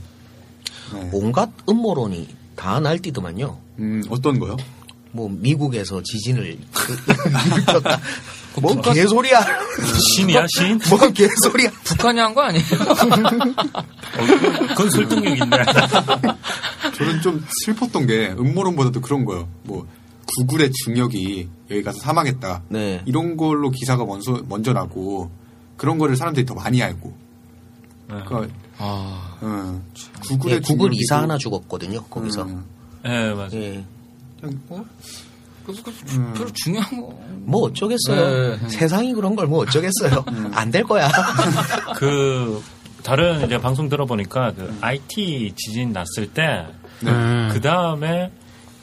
네. 0.93 1.09
온갖 1.13 1.49
음모론이 1.69 2.27
다 2.55 2.79
날뛰더만요. 2.79 3.57
음, 3.79 4.03
어떤 4.09 4.39
거요? 4.39 4.57
뭐 5.11 5.27
미국에서 5.29 6.01
지진을 6.03 6.57
그- 6.73 6.93
일으 7.73 7.81
뭔 8.59 8.81
개소리야? 8.81 9.39
신이야 10.15 10.45
신? 10.57 10.79
뭔 10.89 11.13
개소리야? 11.13 11.69
북한이 11.83 12.19
한 12.19 12.33
거 12.33 12.41
아니에요? 12.41 12.63
그건 14.69 14.89
설득력 14.89 15.37
있네. 15.37 15.57
저는 16.97 17.21
좀 17.21 17.45
슬펐던 17.65 18.07
게 18.07 18.29
음모론보다도 18.37 19.01
그런 19.01 19.25
거예요. 19.25 19.47
뭐 19.63 19.87
구글의 20.37 20.71
중력이 20.83 21.49
여기 21.69 21.83
가서 21.83 21.99
사망했다. 21.99 22.63
네. 22.69 23.01
이런 23.05 23.37
걸로 23.37 23.69
기사가 23.69 24.05
먼저 24.05 24.41
먼저 24.47 24.73
나고 24.73 25.29
그런 25.77 25.97
거를 25.97 26.15
사람들이 26.15 26.45
더 26.45 26.53
많이 26.53 26.81
알고. 26.81 27.13
그러니까 28.07 28.47
아, 28.77 29.37
음, 29.43 29.83
예, 29.97 30.19
구글의 30.27 30.61
구글 30.61 30.89
중력이고- 30.89 31.01
이사 31.01 31.21
하나 31.21 31.37
죽었거든요. 31.37 32.03
거기서. 32.05 32.43
음, 32.43 32.65
예, 33.05 33.31
맞아요. 33.33 33.49
예. 33.53 33.83
그래서 35.65 35.83
그 35.83 35.93
주- 36.05 36.33
별로 36.33 36.49
중요한 36.53 37.01
거. 37.01 37.17
뭐 37.43 37.61
어쩌겠어요. 37.63 38.57
네. 38.57 38.69
세상이 38.69 39.13
그런 39.13 39.35
걸 39.35 39.47
뭐 39.47 39.59
어쩌겠어요. 39.63 40.23
안될 40.53 40.83
거야. 40.83 41.09
그 41.97 42.61
다른 43.03 43.45
이제 43.45 43.57
방송 43.59 43.89
들어보니까 43.89 44.53
그 44.53 44.77
IT 44.81 45.53
지진 45.55 45.91
났을 45.93 46.27
때 46.27 46.65
그 47.51 47.59
다음에 47.61 48.31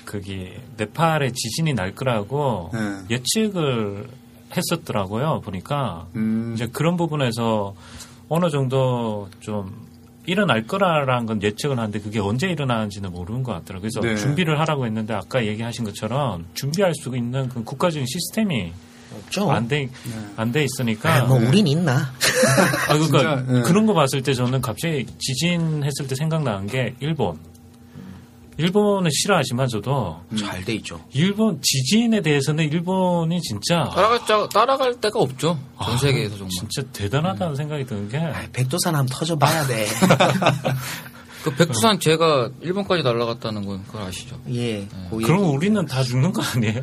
거기 0.05 0.51
네팔에 0.77 1.31
지진이 1.33 1.75
날 1.75 1.95
거라고 1.95 2.71
네. 2.73 2.81
예측을 3.11 4.09
했었더라고요. 4.57 5.41
보니까 5.45 6.07
음, 6.17 6.53
이제 6.55 6.67
그런 6.73 6.97
부분에서 6.97 7.75
어느 8.29 8.51
정도 8.51 9.29
좀 9.41 9.87
일어날 10.29 10.67
거라라는 10.67 11.27
건 11.27 11.43
예측을 11.43 11.79
하는데 11.79 11.99
그게 12.01 12.21
언제 12.21 12.49
일어나는지는 12.49 13.11
모르는 13.11 13.43
것 13.43 13.53
같더라고요. 13.53 13.89
그래서 13.91 14.01
네. 14.01 14.15
준비를 14.15 14.61
하라고 14.61 14.85
했는데 14.85 15.15
아까 15.15 15.45
얘기하신 15.47 15.85
것처럼 15.87 16.45
준비할 16.53 16.95
수 16.95 17.17
있는 17.17 17.49
그 17.49 17.65
국가적인 17.65 18.07
시스템이 18.07 18.73
없죠. 19.17 19.51
안 19.51 19.67
돼 19.69 19.89
안돼 20.37 20.65
있으니까 20.65 21.15
아, 21.15 21.25
뭐 21.25 21.39
우린 21.39 21.67
있나? 21.67 22.13
아, 22.89 22.93
그러니까 22.93 23.19
진짜, 23.19 23.45
예. 23.57 23.63
그런 23.63 23.87
거 23.87 23.95
봤을 23.95 24.23
때 24.23 24.35
저는 24.35 24.61
갑자기 24.61 25.07
지진 25.19 25.83
했을 25.83 26.07
때 26.07 26.15
생각나는 26.15 26.67
게 26.67 26.95
일본. 27.01 27.39
일본은 28.59 29.11
싫어하지만서도 29.13 30.21
잘 30.39 30.65
돼 30.65 30.75
있죠. 30.75 31.01
일본 31.13 31.61
지진에 31.63 32.21
대해서는 32.23 32.65
일본이 32.71 33.41
진짜 33.41 33.85
따라갈, 33.95 34.27
자, 34.27 34.49
따라갈 34.53 35.01
데가 35.01 35.21
없죠. 35.21 35.59
전 35.83 35.97
세계에서 35.99 36.37
정말. 36.37 36.51
진짜 36.51 36.83
대단하다는 36.93 37.55
생각이 37.55 37.87
드는 37.87 38.09
게 38.09 38.19
아, 38.19 38.43
백두산 38.53 38.95
한번 38.97 39.17
터져봐야 39.17 39.67
돼. 39.69 39.87
그 41.45 41.55
백두산 41.55 42.01
제가 42.01 42.51
일본까지 42.61 43.03
날아갔다는 43.05 43.65
건 43.65 43.85
그걸 43.87 44.03
아시죠? 44.03 44.41
예. 44.53 44.87
거기- 45.09 45.25
그럼 45.25 45.55
우리는 45.55 45.87
다 45.87 46.03
죽는 46.03 46.33
거 46.33 46.43
아니에요? 46.43 46.83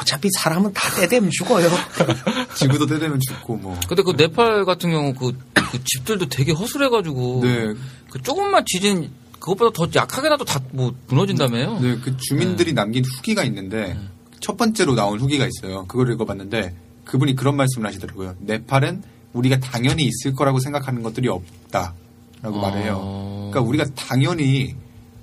어차피 0.00 0.28
사람은 0.38 0.72
다 0.74 0.88
때되면 1.00 1.30
죽어요. 1.32 1.66
지구도 2.54 2.86
때되면 2.86 3.18
죽고 3.26 3.56
뭐. 3.56 3.80
근데 3.88 4.02
그 4.02 4.12
네팔 4.16 4.64
같은 4.66 4.90
경우 4.90 5.14
그, 5.14 5.32
그 5.54 5.82
집들도 5.82 6.26
되게 6.28 6.52
허술해가지고. 6.52 7.40
네, 7.42 7.74
그 8.10 8.22
조금만 8.22 8.64
지진, 8.66 9.10
그것보다 9.40 9.70
더 9.74 9.88
약하게 9.98 10.28
나도 10.28 10.44
다 10.44 10.60
뭐 10.72 10.94
무너진다며요? 11.08 11.80
네, 11.80 11.96
그 12.02 12.16
주민들이 12.16 12.72
남긴 12.72 13.04
후기가 13.04 13.42
있는데 13.44 13.96
첫 14.40 14.56
번째로 14.56 14.94
나온 14.94 15.18
후기가 15.18 15.46
있어요. 15.46 15.84
그걸 15.86 16.12
읽어봤는데 16.12 16.74
그분이 17.04 17.34
그런 17.34 17.56
말씀을 17.56 17.88
하시더라고요. 17.88 18.36
네팔은 18.40 19.02
우리가 19.32 19.58
당연히 19.60 20.04
있을 20.04 20.34
거라고 20.34 20.60
생각하는 20.60 21.02
것들이 21.02 21.28
없다라고 21.28 21.94
어. 22.42 22.60
말을 22.60 22.82
해요. 22.82 23.48
그러니까 23.50 23.60
우리가 23.68 23.84
당연히 23.96 24.74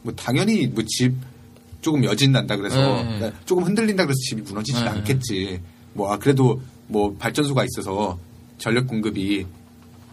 뭐 0.04 0.14
당연히 0.14 0.68
뭐 0.68 0.84
집 0.88 1.14
조금 1.82 2.04
여진 2.04 2.32
난다 2.32 2.58
그래서 2.58 2.76
네. 2.78 3.04
그러니까 3.18 3.40
조금 3.46 3.64
흔들린다 3.64 4.04
그래서 4.06 4.18
집이 4.30 4.42
무너지지 4.42 4.82
네. 4.82 4.88
않겠지. 4.90 5.62
뭐 5.94 6.12
아, 6.12 6.18
그래도 6.18 6.62
뭐 6.88 7.16
발전소가 7.18 7.64
있어서 7.66 8.18
전력 8.58 8.88
공급이 8.88 9.46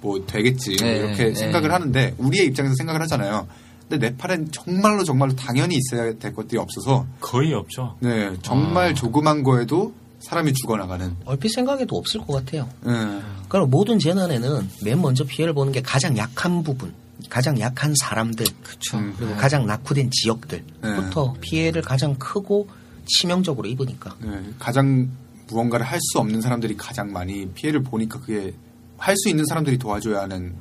뭐 0.01 0.25
되겠지 0.27 0.77
뭐 0.81 0.89
네, 0.89 0.97
이렇게 0.99 1.25
네. 1.25 1.35
생각을 1.35 1.73
하는데 1.73 2.15
우리의 2.19 2.47
입장에서 2.47 2.75
생각을 2.77 3.01
하잖아요. 3.03 3.49
근데 3.89 4.09
네팔엔 4.11 4.51
정말로 4.51 5.05
정말로 5.05 5.35
당연히 5.37 5.77
있어야 5.77 6.13
될 6.19 6.35
것들이 6.35 6.59
없어서 6.59 7.07
거의 7.21 7.53
없죠. 7.53 7.97
네 8.01 8.33
정말 8.43 8.91
아. 8.91 8.95
조그만 8.95 9.43
거에도 9.43 9.93
사람이 10.21 10.55
죽어나가는. 10.55 11.15
얼핏 11.27 11.51
생각해도 11.51 11.97
없을 11.97 12.21
것 12.23 12.33
같아요. 12.35 12.69
네. 12.83 13.21
그럼 13.49 13.69
모든 13.71 13.99
재난에는 13.99 14.71
맨 14.83 15.01
먼저 15.03 15.25
피해를 15.25 15.53
보는 15.53 15.71
게 15.73 15.83
가장 15.83 16.17
약한 16.17 16.63
부분, 16.63 16.95
가장 17.29 17.61
약한 17.61 17.95
사람들, 18.01 18.47
그쵸. 18.63 18.97
음. 18.97 19.15
그리고 19.19 19.37
가장 19.37 19.67
낙후된 19.67 20.11
지역들부터 20.11 21.35
피해를 21.43 21.83
가장 21.83 22.15
크고 22.15 22.69
치명적으로 23.07 23.69
입으니까. 23.69 24.17
네, 24.23 24.41
가장 24.59 25.11
무언가를 25.49 25.85
할 25.85 25.99
수 26.01 26.19
없는 26.21 26.41
사람들이 26.41 26.75
가장 26.77 27.13
많이 27.13 27.47
피해를 27.51 27.83
보니까 27.83 28.19
그게 28.19 28.55
할 28.97 29.15
수 29.19 29.29
있는 29.29 29.45
사람들이 29.45 29.77
도와줘야 29.77 30.23
하는 30.23 30.55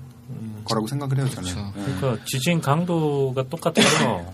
거라고 0.66 0.88
생각을 0.88 1.18
해요 1.18 1.30
저는. 1.30 1.52
그렇죠. 1.54 1.74
네. 1.76 1.96
그러니까 2.00 2.26
지진 2.26 2.62
강도가 2.62 3.44
똑같아서 3.44 4.26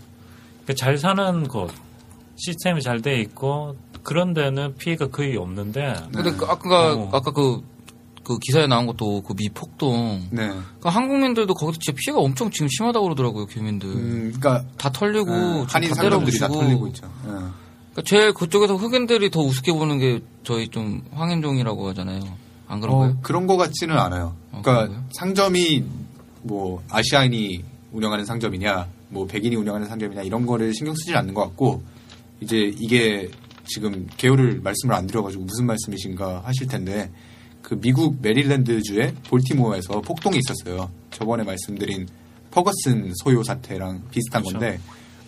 그잘 0.66 0.98
사는 0.98 1.48
곳 1.48 1.72
시스템이 2.36 2.82
잘 2.82 3.02
돼 3.02 3.20
있고 3.22 3.76
그런 4.04 4.34
데는 4.34 4.76
피해가 4.78 5.08
거의 5.08 5.36
없는데 5.36 5.94
근데 6.14 6.32
그 6.32 6.46
아까, 6.46 6.94
어. 6.96 7.10
아까 7.12 7.32
그, 7.32 7.62
그 8.24 8.38
기사에 8.40 8.68
나온 8.68 8.86
것도 8.86 9.24
그 9.24 9.34
미 9.34 9.50
폭동. 9.50 10.28
네. 10.32 10.50
그 10.80 10.88
한국민들도 10.88 11.54
거기서 11.54 11.80
진짜 11.80 11.98
피해가 12.00 12.20
엄청 12.22 12.50
지금 12.52 12.68
심하다고 12.70 13.04
그러더라고요, 13.06 13.48
교민들. 13.48 13.90
음, 13.90 14.34
그러니까 14.40 14.64
다 14.78 14.90
털리고, 14.92 15.32
네, 15.32 15.40
지금 15.40 15.66
한인 15.70 15.90
다 15.90 15.96
상점들이 15.96 16.40
다 16.40 16.48
때려부수고. 16.48 16.60
털리고 16.62 16.88
있죠. 16.88 17.08
네. 17.26 17.32
그러니까 17.32 18.02
제일 18.06 18.34
그쪽에서 18.34 18.76
흑인들이 18.76 19.32
더 19.32 19.42
우습게 19.42 19.74
보는 19.74 19.98
게 19.98 20.22
저희 20.44 20.68
좀 20.70 21.02
황인종이라고 21.12 21.90
하잖아요. 21.90 22.22
안 22.70 22.80
그런가요? 22.80 23.10
어, 23.10 23.18
그런 23.22 23.48
거 23.48 23.58
같지는 23.58 23.98
않아요. 23.98 24.36
어, 24.52 24.62
그러니까? 24.64 25.04
상점이 25.12 25.84
뭐 26.44 26.82
아시아인이 26.90 27.64
운영하는 27.92 28.26
상점이냐, 28.26 28.88
뭐 29.10 29.26
백인이 29.26 29.56
운영하는 29.56 29.88
상점이냐 29.88 30.22
이런 30.22 30.46
거를 30.46 30.74
신경 30.74 30.94
쓰지 30.96 31.16
않는 31.16 31.34
것 31.34 31.42
같고 31.42 31.84
이제 32.40 32.72
이게 32.80 33.30
지금 33.66 34.08
개요를 34.18 34.62
말씀을 34.62 34.96
안 34.96 35.08
드려가지고 35.08 35.44
무슨 35.44 35.66
말씀이신가 35.66 36.44
하실 36.46 36.68
텐데 36.68 37.12
그 37.62 37.80
미국 37.80 38.18
메릴랜드 38.22 38.82
주의 38.84 39.14
볼티모어에서 39.28 40.02
폭동이 40.02 40.38
있었어요. 40.38 40.90
저번에 41.12 41.44
말씀드린 41.44 42.08
퍼거슨 42.52 43.12
소요 43.24 43.44
사태랑 43.44 44.04
비슷한 44.12 44.44
그렇죠. 44.44 44.60
건데 44.60 44.80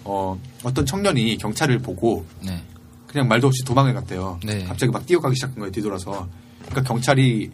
어, 0.04 0.40
어떤 0.64 0.86
청년이 0.86 1.38
경찰을 1.38 1.80
보고 1.80 2.26
네. 2.44 2.62
그냥 3.08 3.28
말도 3.28 3.48
없이 3.48 3.64
도망을 3.66 3.94
갔대요. 3.94 4.40
네. 4.46 4.64
갑자기 4.64 4.92
막 4.92 5.06
뛰어가기 5.06 5.36
시작한 5.36 5.58
거예요, 5.58 5.72
뒤돌아서. 5.72 6.28
그러니까 6.66 6.84
경찰이 6.84 7.52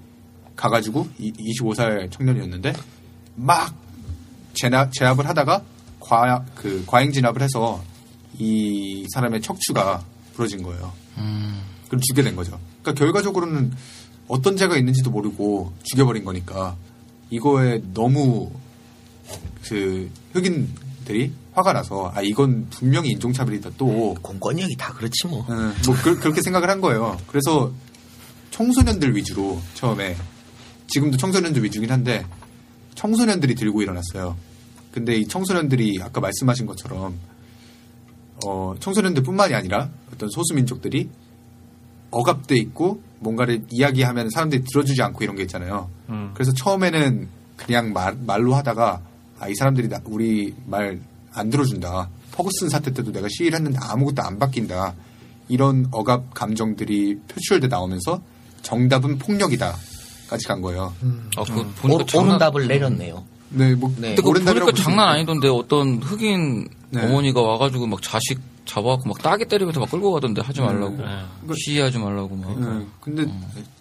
가가지고 0.56 1.08
이, 1.20 1.32
25살 1.32 2.12
청년이었는데 2.12 2.74
막 3.36 3.74
제나, 4.54 4.90
제압을 4.90 5.28
하다가 5.28 5.64
과, 6.00 6.46
그 6.56 6.84
과잉 6.88 7.12
진압을 7.12 7.42
해서 7.42 7.84
이 8.38 9.06
사람의 9.14 9.42
척추가 9.42 10.04
부러진 10.34 10.64
거예요. 10.64 10.94
음. 11.18 11.62
그럼 11.88 12.02
죽게 12.02 12.22
된 12.24 12.36
거죠. 12.36 12.60
그러니까 12.82 13.06
결과적으로는 13.06 13.72
어떤 14.28 14.58
죄가 14.58 14.78
있는지도 14.78 15.10
모르고 15.10 15.74
죽여버린 15.84 16.26
거니까 16.26 16.76
이거에 17.30 17.82
너무 17.94 18.52
그 19.64 20.10
흑인들이 20.34 21.32
화가 21.54 21.74
나서 21.74 22.12
아 22.14 22.22
이건 22.22 22.68
분명히 22.70 23.10
인종차별이다 23.12 23.72
또 23.78 24.16
공권력이 24.22 24.76
다 24.76 24.94
그렇지 24.94 25.28
뭐. 25.28 25.46
예, 25.50 25.54
뭐 25.86 25.96
그, 26.04 26.10
렇게 26.24 26.42
생각을 26.42 26.70
한 26.70 26.82
거예요. 26.82 27.18
그래서 27.28 27.72
청소년들 28.58 29.16
위주로 29.16 29.62
처음에 29.76 30.16
지금도 30.88 31.18
청소년들 31.18 31.64
위주긴 31.64 31.92
한데 31.92 32.26
청소년들이 32.96 33.54
들고 33.54 33.84
일어났어요. 33.84 34.36
근데 34.92 35.16
이 35.16 35.28
청소년들이 35.28 36.00
아까 36.02 36.20
말씀하신 36.22 36.66
것처럼 36.66 37.20
어, 38.46 38.74
청소년들뿐만이 38.80 39.54
아니라 39.54 39.90
어떤 40.12 40.30
소수민족들이 40.30 41.08
억압돼 42.10 42.56
있고 42.58 43.00
뭔가를 43.20 43.64
이야기하면 43.70 44.32
사람들이 44.32 44.64
들어주지 44.64 45.04
않고 45.04 45.24
이런 45.24 45.36
게 45.36 45.44
있잖아요. 45.44 45.92
음. 46.10 46.32
그래서 46.34 46.52
처음에는 46.54 47.28
그냥 47.58 47.94
말, 47.94 48.16
말로 48.16 48.56
하다가 48.56 49.02
아, 49.40 49.48
이 49.50 49.54
사람들이 49.56 49.88
나- 49.90 50.02
우리 50.06 50.56
말 50.66 51.00
안 51.34 51.52
들어준다. 51.52 52.10
퍼거슨 52.32 52.70
사태 52.70 52.92
때도 52.92 53.12
내가 53.12 53.28
시위를 53.30 53.58
했는데 53.60 53.78
아무것도 53.80 54.24
안 54.24 54.40
바뀐다. 54.40 54.96
이런 55.50 55.86
억압 55.92 56.34
감정들이 56.34 57.20
표출돼 57.28 57.68
나오면서 57.68 58.24
정답은 58.62 59.18
폭력이다까지 59.18 60.48
간 60.48 60.62
거예요. 60.62 60.94
아, 61.38 61.44
그 61.44 61.60
오, 61.60 61.66
보니까 61.82 62.06
장난, 62.06 62.30
옳은 62.30 62.38
답을 62.40 62.68
내렸네요. 62.68 63.24
네, 63.50 63.74
뭐 63.76 63.90
네. 63.98 64.16
근데 64.16 64.22
그 64.22 64.44
보니까 64.44 64.72
장난. 64.74 65.10
아니던데 65.10 65.48
어떤 65.48 66.02
흑인 66.02 66.68
네. 66.90 67.04
어머니가 67.06 67.42
와가지고 67.42 67.88
막 67.88 68.02
자식 68.02 68.40
잡아갖고 68.66 69.08
막 69.08 69.22
따기 69.22 69.46
때리면서 69.46 69.80
막 69.80 69.90
끌고 69.90 70.12
가던데 70.12 70.42
하지 70.42 70.60
말라고 70.62 70.98
네. 70.98 71.56
시위하지 71.56 71.98
말라고 72.00 72.36
막 72.36 72.60
네, 72.60 72.86
근데 73.00 73.26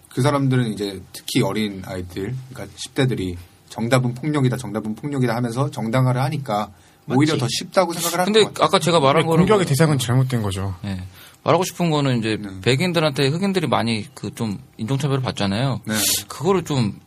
그 0.09 0.21
사람들은 0.21 0.71
이제 0.73 1.01
특히 1.13 1.41
어린 1.41 1.81
아이들, 1.85 2.33
그러니까 2.53 2.75
10대들이 2.77 3.35
정답은 3.69 4.13
폭력이다, 4.13 4.55
정답은 4.57 4.95
폭력이다 4.95 5.35
하면서 5.35 5.69
정당화를 5.69 6.21
하니까 6.23 6.69
오히려 7.09 7.33
맞지. 7.33 7.39
더 7.39 7.47
쉽다고 7.49 7.93
생각을 7.93 8.19
하는 8.21 8.33
근데. 8.33 8.63
아까 8.63 8.79
제가 8.79 8.99
말한 8.99 9.25
거는 9.25 9.39
공격의 9.39 9.65
뭐- 9.65 9.65
대상은 9.65 9.99
잘못된 9.99 10.41
거죠. 10.41 10.73
예. 10.85 11.03
말하고 11.47 11.63
싶은 11.63 11.89
거는 11.89 12.19
이제 12.19 12.37
네. 12.41 12.49
백인들한테 12.61 13.27
흑인들이 13.29 13.67
많이 13.67 14.05
그 14.13 14.31
좀 14.35 14.59
인종차별을 14.77 15.21
받잖아요. 15.21 15.81
네. 15.85 15.95
그거를 16.27 16.63
좀, 16.65 16.99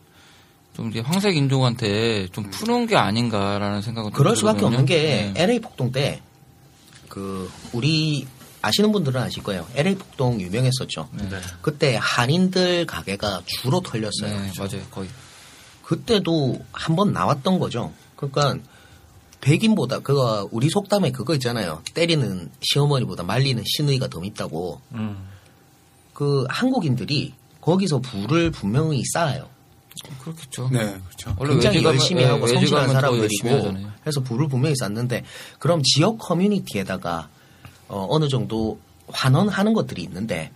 좀 0.75 0.89
이제 0.89 0.99
황색 0.99 1.37
인종한테 1.37 2.27
좀 2.33 2.49
푸는 2.49 2.87
게 2.87 2.95
아닌가라는 2.97 3.81
생각은 3.83 4.09
좀 4.11 4.17
그럴 4.17 4.35
수밖에. 4.35 4.65
없는 4.65 4.85
게 4.85 5.31
네. 5.35 5.43
LA 5.43 5.59
폭동 5.59 5.91
때 5.91 6.21
그 7.07 7.51
우리 7.73 8.25
아시는 8.61 8.91
분들은 8.93 9.21
아실 9.21 9.43
거예요. 9.43 9.67
LA 9.75 9.95
폭동 9.95 10.39
유명했었죠. 10.41 11.09
네. 11.13 11.29
그때 11.61 11.97
한인들 12.01 12.85
가게가 12.85 13.41
주로 13.45 13.81
털렸어요. 13.81 14.29
네, 14.39 14.51
맞아요. 14.57 14.81
거의. 14.91 15.09
그때도 15.83 16.57
한 16.71 16.95
번 16.95 17.11
나왔던 17.11 17.59
거죠. 17.59 17.91
그러니까 18.15 18.57
백인보다 19.41 19.99
그거 19.99 20.47
우리 20.51 20.69
속담에 20.69 21.11
그거 21.11 21.33
있잖아요. 21.35 21.81
때리는 21.93 22.49
시어머니보다 22.61 23.23
말리는 23.23 23.63
시누이가 23.65 24.07
더 24.07 24.19
밉다고. 24.19 24.79
음. 24.93 25.27
그 26.13 26.45
한국인들이 26.49 27.33
거기서 27.59 27.99
부를 27.99 28.51
분명히 28.51 29.03
쌓아요. 29.13 29.49
그렇겠죠. 30.21 30.69
네, 30.71 30.95
그렇죠. 31.05 31.35
원래 31.37 31.53
굉장히 31.53 31.83
열심히 31.83 32.23
예, 32.23 32.27
하고 32.27 32.47
성실한 32.47 32.87
더 33.01 33.17
열심히 33.17 33.51
사람들이고. 33.51 33.89
해서 34.07 34.21
부를 34.21 34.47
분명히 34.47 34.75
쌓는데 34.75 35.23
그럼 35.59 35.81
지역 35.83 36.17
커뮤니티에다가 36.17 37.29
어, 37.87 38.07
어느 38.09 38.27
정도 38.29 38.79
환원하는 39.09 39.73
것들이 39.73 40.01
있는데 40.03 40.51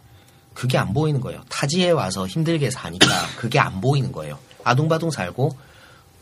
그게 0.54 0.78
안 0.78 0.94
보이는 0.94 1.20
거예요. 1.20 1.42
타지에 1.50 1.92
와서 1.92 2.26
힘들게 2.26 2.72
사니까 2.72 3.08
그게 3.38 3.60
안 3.60 3.82
보이는 3.82 4.12
거예요. 4.12 4.40
아둥바둥 4.64 5.12
살고 5.12 5.58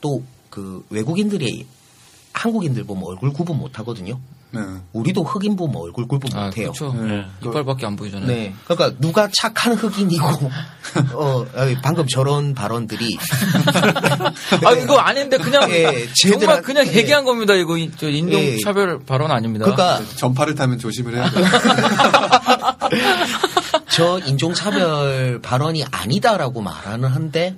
또 0.01 0.23
그 0.53 0.85
외국인들이 0.91 1.65
한국인들 2.43 2.83
보면 2.83 3.05
얼굴 3.05 3.31
구분 3.31 3.57
못 3.57 3.79
하거든요. 3.79 4.19
네. 4.51 4.59
우리도 4.91 5.23
흑인 5.23 5.55
보면 5.55 5.77
얼굴 5.77 6.09
구분 6.09 6.29
아, 6.37 6.47
못 6.47 6.57
해요. 6.57 6.73
그렇죠. 6.73 6.93
네. 6.93 7.23
이빨밖에 7.41 7.85
안 7.85 7.95
보이잖아요. 7.95 8.27
네. 8.27 8.53
그러니까 8.65 8.99
누가 8.99 9.29
착한 9.39 9.73
흑인이고 9.75 10.27
어 11.15 11.45
방금 11.81 12.05
저런 12.05 12.53
발언들이 12.53 13.17
아, 14.65 14.71
이거 14.73 14.97
아닌데 14.97 15.37
그냥 15.37 15.71
예, 15.71 16.05
정말 16.21 16.61
그냥 16.61 16.85
예. 16.85 16.93
얘기한 16.93 17.23
겁니다. 17.23 17.53
이거 17.53 17.77
인- 17.77 17.93
저 17.95 18.07
예. 18.07 18.11
인종차별 18.17 19.05
발언 19.05 19.31
아닙니다. 19.31 19.63
그러니까 19.63 20.01
전파를 20.17 20.55
타면 20.55 20.79
조심을 20.79 21.15
해야 21.15 21.29
돼요. 21.31 21.45
저 23.89 24.19
인종 24.19 24.53
차별 24.53 25.39
발언이 25.41 25.85
아니다라고 25.91 26.61
말하는 26.61 27.07
한데 27.07 27.55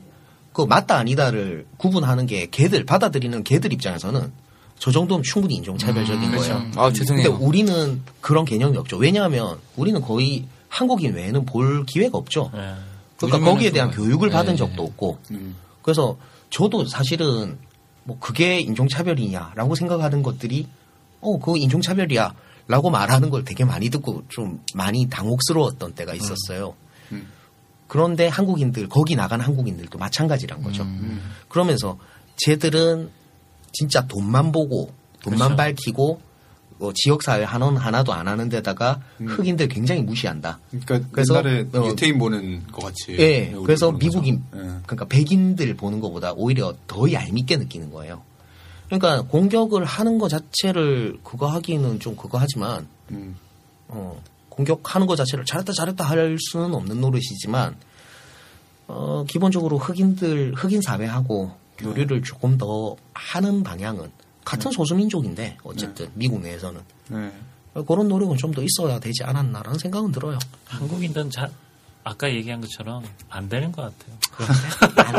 그 0.54 0.62
맞다 0.62 0.98
아니다를 0.98 1.66
구분하는 1.78 2.28
게 2.28 2.50
걔들 2.52 2.86
받아들이는 2.86 3.44
걔들 3.44 3.74
입장에서는 3.74 4.45
저 4.80 4.92
정도면 4.92 5.24
충분히 5.24 5.56
인종차별적인 5.56 6.32
음, 6.34 6.38
거예요. 6.38 6.72
아, 6.76 6.92
죄송해요. 6.92 7.32
근데 7.32 7.46
우리는 7.46 8.02
그런 8.22 8.46
개념이 8.46 8.78
없죠. 8.78 8.98
왜냐하면 8.98 9.58
우리는 9.76 10.00
거의 10.02 10.46
한국인 10.68 11.14
외에는 11.14 11.46
볼 11.46 11.86
기회가 11.86 12.18
없죠. 12.18 12.52
네. 12.54 12.74
그러니까 13.18 13.50
거기에 13.50 13.72
대한 13.72 13.92
좀- 13.92 14.04
교육을 14.04 14.30
받은 14.30 14.54
네. 14.54 14.58
적도 14.58 14.84
없고 14.84 15.18
음. 15.32 15.56
그래서 15.82 16.18
저도 16.50 16.86
사실은 16.86 17.58
뭐 18.04 18.18
그게 18.20 18.60
인종차별이냐라고 18.60 19.76
생각하는 19.76 20.22
것들이 20.22 20.68
어 21.22 21.40
그거 21.40 21.56
인종차별이야 21.58 22.34
라고 22.68 22.90
말하는 22.90 23.30
걸 23.30 23.46
되게 23.46 23.64
많이 23.64 23.90
듣고 23.90 24.24
좀 24.28 24.60
많이 24.74 25.08
당혹스러웠던 25.10 25.94
때가 25.96 26.14
있었어요. 26.14 26.76
음. 27.12 27.28
그런데 27.88 28.28
한국인들 28.28 28.90
거기 28.90 29.16
나간 29.16 29.40
한국인들도 29.40 29.98
마찬가지란 29.98 30.62
거죠. 30.64 30.84
음. 30.84 31.22
그러면서 31.48 31.98
쟤들은 32.38 33.10
진짜 33.76 34.08
돈만 34.08 34.52
보고 34.52 34.90
돈만 35.22 35.56
그렇죠. 35.56 35.56
밝히고 35.58 36.22
어, 36.80 36.92
지역사회 36.94 37.44
한원 37.44 37.78
하나도 37.78 38.14
안 38.14 38.28
하는 38.28 38.50
데다가 38.50 39.02
흑인들 39.20 39.70
굉장히 39.70 40.02
무시한다. 40.02 40.60
그러니까 40.70 41.10
그래서, 41.12 41.38
옛날에 41.38 41.68
어, 41.74 41.88
유태인 41.88 42.18
보는 42.18 42.68
것 42.68 42.86
같이. 42.86 43.18
예. 43.18 43.54
그래서. 43.64 43.92
미국인, 43.94 44.44
예. 44.54 44.60
그러니까 44.86 45.06
백인들 45.06 45.74
보는 45.76 46.02
것보다 46.02 46.34
오히려 46.34 46.74
더 46.88 47.12
얄밉게 47.12 47.58
느끼는 47.58 47.92
거예요. 47.92 48.22
그러니까 48.88 49.22
공격을 49.24 49.86
하는 49.86 50.18
것 50.18 50.28
자체를 50.28 51.18
그거 51.24 51.48
하기는 51.48 52.00
좀 52.02 52.16
그거 52.16 52.38
하지만, 52.38 52.88
음. 53.12 53.38
어, 53.88 54.22
공격하는 54.50 55.08
것 55.08 55.16
자체를 55.16 55.46
잘했다 55.46 55.72
잘했다 55.72 56.04
할 56.04 56.38
수는 56.40 56.74
없는 56.74 57.00
노릇이지만, 57.00 57.78
어, 58.88 59.24
기본적으로 59.28 59.78
흑인들, 59.78 60.54
흑인 60.56 60.82
사회하고 60.82 61.54
교류를 61.78 62.22
조금 62.24 62.58
더 62.58 62.96
하는 63.14 63.64
방향은 63.64 64.12
같은 64.44 64.72
소수민족인데, 64.72 65.58
어쨌든 65.64 66.10
미국 66.14 66.42
내에서는. 66.42 66.80
네. 67.10 67.32
그런 67.88 68.08
노력은 68.08 68.38
좀 68.38 68.54
더 68.54 68.62
있어야 68.64 69.00
되지 69.00 69.24
않았나라는 69.24 69.78
생각은 69.80 70.12
들어요. 70.14 70.40
한국인들은 70.68 71.30
자, 71.32 71.50
아까 72.06 72.30
얘기한 72.32 72.62
것처럼 72.62 73.04
안 73.30 73.50
되는 73.50 73.72
것 73.72 73.82
같아요. 73.82 74.16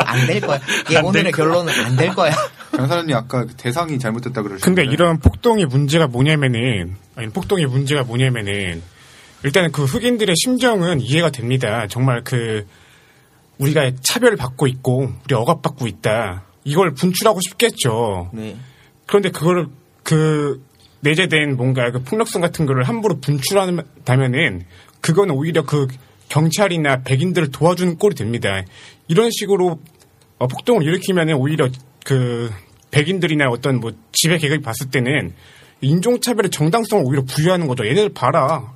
안될 0.07 0.41
거야. 0.41 0.61
예, 0.93 0.97
오늘의 0.99 1.33
결론은 1.33 1.73
안 1.85 1.97
될 1.97 2.15
거야. 2.15 2.33
강사님 2.73 3.15
아까 3.15 3.45
그 3.45 3.55
대상이 3.57 3.99
잘못됐다 3.99 4.41
그러셨는데. 4.43 4.65
근데 4.65 4.85
이런 4.93 5.19
폭동의 5.19 5.67
문제가 5.67 6.07
뭐냐면은 6.07 6.97
아니 7.17 7.29
폭동의 7.29 7.67
문제가 7.67 8.05
뭐냐면은 8.05 8.83
일단은 9.45 9.71
그 9.73 9.85
흑인들의 9.85 10.35
심정은 10.43 11.01
이해가 11.01 11.31
됩니다. 11.31 11.87
정말 11.89 12.23
그 12.25 12.67
우리가 13.59 13.91
차별을 14.03 14.37
받고 14.37 14.67
있고 14.67 15.13
우리 15.25 15.35
억압받고 15.35 15.87
있다. 15.87 16.45
이걸 16.67 16.93
분출하고 16.95 17.41
싶겠죠. 17.41 18.31
네. 18.35 18.57
그런데 19.07 19.31
그거를 19.31 19.69
그 20.03 20.63
내재된 21.01 21.57
뭔가 21.57 21.91
그 21.93 22.03
폭력성 22.03 22.43
같은 22.43 22.67
거를 22.67 22.83
함부로 22.83 23.21
분출한다면은 23.21 24.65
그건 25.01 25.31
오히려 25.31 25.65
그 25.65 25.87
경찰이나 26.29 27.03
백인들을 27.05 27.53
도와주는 27.53 27.97
꼴이 27.97 28.17
됩니다. 28.17 28.63
이런 29.07 29.31
식으로 29.31 29.79
어, 30.39 30.49
폭동을 30.49 30.83
일으키면은 30.83 31.35
오히려 31.35 31.69
그 32.05 32.51
백인들이나 32.91 33.49
어떤 33.49 33.79
뭐 33.79 33.93
지배 34.11 34.37
계급이 34.39 34.63
봤을 34.63 34.91
때는 34.91 35.33
인종차별의 35.81 36.51
정당성을 36.51 37.05
오히려 37.07 37.23
부여하는 37.23 37.69
거죠. 37.69 37.87
얘네들 37.87 38.11
봐라. 38.13 38.75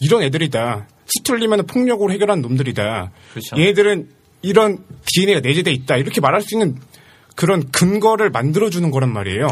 이런 0.00 0.22
애들이다. 0.22 0.88
수틀리면 1.04 1.66
폭력으로 1.66 2.12
해결하는 2.12 2.40
놈들이다. 2.42 3.10
그렇죠. 3.30 3.56
얘네들은 3.58 4.08
이런 4.42 4.78
DNA가 5.04 5.40
내재돼 5.40 5.70
있다. 5.72 5.96
이렇게 5.96 6.20
말할 6.20 6.40
수 6.40 6.54
있는 6.54 6.76
그런 7.36 7.70
근거를 7.70 8.30
만들어주는 8.30 8.90
거란 8.90 9.12
말이에요. 9.12 9.46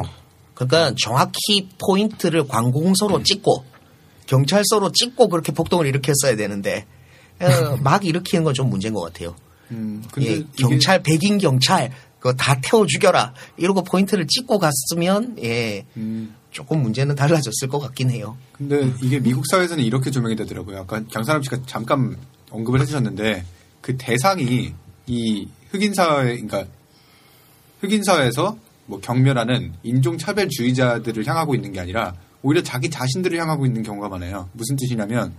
그러니까 0.55 0.95
정확히 1.01 1.69
포인트를 1.79 2.49
관공서로 2.49 3.23
찍고 3.23 3.65
경찰서로 4.27 4.91
찍고 4.93 5.29
그렇게 5.29 5.53
폭동을 5.53 5.87
일으켰어야 5.87 6.35
되는데 6.37 6.87
어, 7.41 7.77
막 7.83 8.05
일으키는 8.05 8.43
건 8.45 8.55
좀 8.55 8.71
문제인 8.71 8.95
것 8.95 9.01
같아요. 9.03 9.37
음, 9.71 10.03
근데 10.13 10.29
예, 10.31 10.35
이게- 10.37 10.47
경찰 10.57 11.03
백인 11.03 11.39
경찰 11.39 11.91
그거 12.19 12.33
다 12.35 12.59
태워 12.63 12.87
죽여라 12.87 13.35
이러고 13.59 13.83
포인트를 13.85 14.27
찍고 14.27 14.59
갔으면 14.59 15.37
예 15.43 15.85
음. 15.97 16.35
조금 16.51 16.83
문제는 16.83 17.17
달라졌을 17.17 17.69
것 17.69 17.81
같긴 17.81 18.11
해요. 18.11 18.37
근데 18.53 18.91
이게 19.03 19.19
미국 19.19 19.45
사회에서는 19.51 19.83
이렇게 19.85 20.11
조명이 20.11 20.37
되더라고요. 20.37 20.79
아까 20.79 21.03
강사람 21.13 21.43
씨가 21.43 21.59
잠깐 21.67 22.17
언급을 22.51 22.81
해주셨는데 22.81 23.45
그 23.81 23.97
대상이 23.99 24.73
이 25.07 25.49
흑인 25.71 25.93
사회, 25.93 26.41
그러니까 26.41 26.65
흑인 27.85 28.03
사회에서 28.03 28.57
뭐 28.87 29.01
경멸하는 29.01 29.75
인종차별주의자들을 29.83 31.27
향하고 31.27 31.55
있는 31.55 31.73
게 31.73 31.81
아니라 31.81 32.15
오히려 32.43 32.63
자기 32.63 32.91
자신들을 32.91 33.39
향하고 33.39 33.65
있는 33.67 33.83
경우가 33.83 34.09
많아요. 34.09 34.49
무슨 34.53 34.77
뜻이냐면 34.77 35.35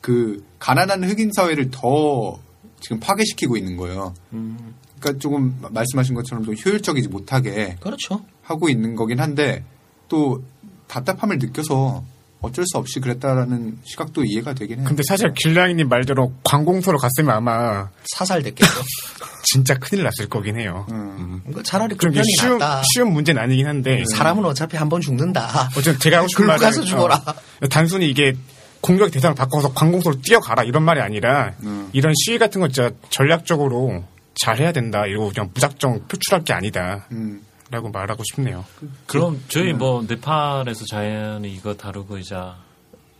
그 0.00 0.44
가난한 0.58 1.04
흑인 1.04 1.30
사회를 1.32 1.70
더 1.70 2.38
지금 2.80 3.00
파괴시키고 3.00 3.56
있는 3.56 3.76
거예요. 3.76 4.14
그러니까 4.30 5.18
조금 5.18 5.58
말씀하신 5.70 6.14
것처럼 6.14 6.44
좀 6.44 6.54
효율적이지 6.54 7.08
못하게 7.08 7.76
그렇죠. 7.80 8.24
하고 8.42 8.68
있는 8.68 8.96
거긴 8.96 9.20
한데 9.20 9.64
또 10.08 10.42
답답함을 10.88 11.38
느껴서 11.38 12.04
어쩔 12.42 12.64
수 12.66 12.78
없이 12.78 13.00
그랬다라는 13.00 13.78
시각도 13.84 14.24
이해가 14.24 14.54
되긴 14.54 14.78
해요. 14.78 14.86
근데 14.88 15.02
사실 15.06 15.32
길라이님 15.34 15.88
말대로 15.88 16.32
관공서로 16.42 16.96
갔으면 16.98 17.34
아마 17.36 17.88
사살됐겠죠. 18.14 18.70
진짜 19.44 19.74
큰일 19.74 20.04
났을 20.04 20.28
거긴 20.28 20.58
해요. 20.58 20.86
음. 20.90 21.40
그러니까 21.44 21.62
차라리 21.62 21.90
그 21.94 21.98
그런 22.08 22.14
게 22.14 22.22
쉬운, 22.38 22.58
낫다. 22.58 22.82
쉬운 22.92 23.12
문제는 23.12 23.42
아니긴 23.42 23.66
한데 23.66 24.04
사람은 24.14 24.44
어차피 24.44 24.76
한 24.76 24.88
번 24.88 25.00
죽는다. 25.00 25.68
어쨌든 25.76 25.98
제가 25.98 26.18
하고 26.18 26.28
싶은 26.28 26.46
말은 26.46 26.60
가서 26.60 26.82
죽어라. 26.82 27.22
어, 27.62 27.68
단순히 27.68 28.08
이게 28.10 28.34
공격 28.80 29.10
대상을 29.10 29.34
바꿔서 29.34 29.72
관공서로 29.74 30.20
뛰어가라 30.22 30.62
이런 30.64 30.82
말이 30.82 31.00
아니라 31.00 31.52
음. 31.62 31.90
이런 31.92 32.14
시위 32.24 32.38
같은 32.38 32.60
거 32.62 32.68
진짜 32.68 32.90
전략적으로 33.10 34.04
잘 34.34 34.58
해야 34.58 34.72
된다 34.72 35.04
이러고 35.06 35.28
그냥 35.34 35.50
무작정 35.52 36.06
표출할 36.08 36.44
게 36.44 36.54
아니다 36.54 37.04
음. 37.12 37.42
라고 37.70 37.88
말하고 37.90 38.22
싶네요. 38.34 38.64
그럼 39.06 39.40
저희 39.48 39.72
뭐 39.72 40.04
네팔에서 40.08 40.84
자연이 40.86 41.52
이거 41.54 41.74
다루고 41.74 42.18
이제 42.18 42.34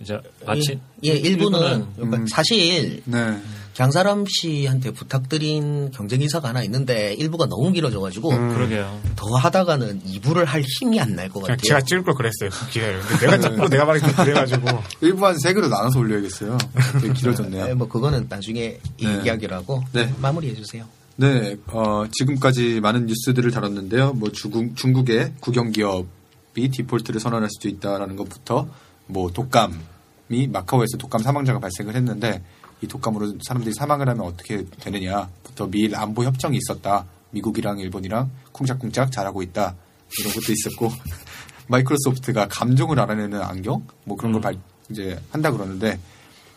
이제 0.00 0.18
마치 0.46 0.80
예, 1.04 1.10
일부는 1.12 1.58
일부는, 1.60 1.86
그러니까 1.94 2.16
음. 2.16 2.26
사실 2.26 3.02
네. 3.04 3.38
장사람 3.74 4.24
씨한테 4.28 4.90
부탁드린 4.90 5.90
경쟁이사가 5.92 6.48
하나 6.48 6.62
있는데 6.64 7.14
일부가 7.14 7.46
너무 7.46 7.70
길어져가지고 7.70 8.28
그러게요. 8.30 9.00
더 9.14 9.26
하다가는 9.36 10.02
2부를 10.04 10.44
할 10.46 10.62
힘이 10.80 10.98
안 11.00 11.14
날 11.14 11.28
것 11.28 11.40
같아요. 11.42 11.56
제가 11.58 11.80
찍을 11.82 12.02
걸 12.02 12.14
그랬어요 12.14 12.50
그 12.50 12.70
기회를. 12.70 13.00
근데 13.00 13.26
내가 13.26 13.38
자꾸 13.38 13.68
내가 13.68 13.84
말하기 13.84 14.06
좀 14.06 14.24
그래가지고 14.24 14.66
일부 15.02 15.26
한세 15.26 15.54
개로 15.54 15.68
나눠서 15.68 15.98
올려야겠어요. 16.00 16.58
되게 16.94 17.08
네, 17.08 17.12
길어졌네요. 17.14 17.74
뭐 17.76 17.86
그거는 17.86 18.26
나중에 18.28 18.78
네. 19.00 19.30
하고 19.52 19.84
네. 19.92 20.12
마무리해 20.20 20.54
주세요. 20.54 20.86
네, 21.16 21.56
어, 21.66 22.04
지금까지 22.10 22.80
많은 22.80 23.06
뉴스들을 23.06 23.50
다뤘는데요. 23.50 24.14
뭐 24.14 24.30
중국, 24.30 24.74
중국의 24.74 25.34
국영기업이 25.40 26.68
디폴트를 26.70 27.20
선언할 27.20 27.50
수도 27.50 27.68
있다라는 27.68 28.16
것부터 28.16 28.68
뭐 29.06 29.30
독감이 29.30 30.48
마카오에서 30.50 30.96
독감 30.96 31.22
사망자가 31.22 31.58
발생을 31.58 31.94
했는데 31.94 32.42
이 32.80 32.86
독감으로 32.86 33.34
사람들이 33.42 33.74
사망을 33.74 34.08
하면 34.08 34.24
어떻게 34.24 34.64
되느냐부터 34.80 35.68
미일 35.68 35.94
안보 35.94 36.24
협정이 36.24 36.56
있었다. 36.56 37.06
미국이랑 37.32 37.78
일본이랑 37.78 38.30
쿵짝쿵짝 38.52 39.12
잘하고 39.12 39.42
있다. 39.42 39.76
이런 40.18 40.32
것도 40.32 40.52
있었고 40.52 40.90
마이크로소프트가 41.68 42.48
감정을 42.48 42.98
알아내는 42.98 43.40
안경 43.42 43.86
뭐 44.04 44.16
그런 44.16 44.32
걸 44.32 44.40
발, 44.40 44.56
이제 44.90 45.20
한다 45.30 45.52
그러는데 45.52 46.00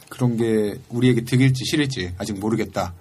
그런 0.09 0.37
게 0.37 0.79
우리에게 0.89 1.23
득일지 1.23 1.65
실일지 1.65 2.13
아직 2.17 2.39
모르겠다. 2.39 2.93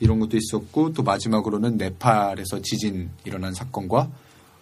이런 0.00 0.20
것도 0.20 0.36
있었고 0.36 0.92
또 0.92 1.02
마지막으로는 1.02 1.76
네팔에서 1.76 2.62
지진 2.62 3.10
일어난 3.24 3.52
사건과 3.52 4.10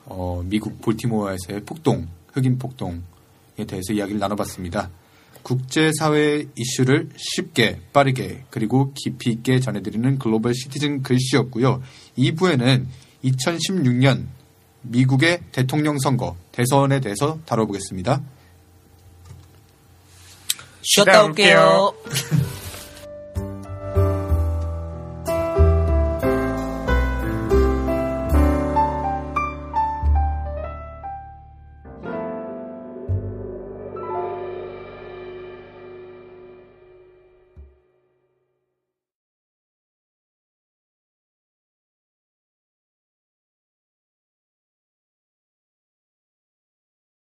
어, 0.07 0.42
미국 0.44 0.81
볼티모어에서의 0.81 1.64
폭동, 1.64 2.09
흑인 2.33 2.59
폭동에 2.59 3.01
대해서 3.66 3.92
이야기를 3.92 4.18
나눠봤습니다. 4.20 4.90
국제사회 5.42 6.46
이슈를 6.57 7.09
쉽게 7.16 7.81
빠르게 7.92 8.44
그리고 8.51 8.92
깊이 8.94 9.31
있게 9.31 9.61
전해드리는 9.61 10.18
글로벌 10.18 10.55
시티즌 10.55 11.03
글씨였고요. 11.03 11.83
2부에는 12.18 12.87
2016년 13.25 14.27
미국의 14.83 15.42
대통령 15.53 15.99
선거 15.99 16.37
대선에 16.53 17.01
대해서 17.01 17.38
다뤄보겠습니다. 17.46 18.22
쉬었다 20.83 21.25
올게요. 21.25 21.94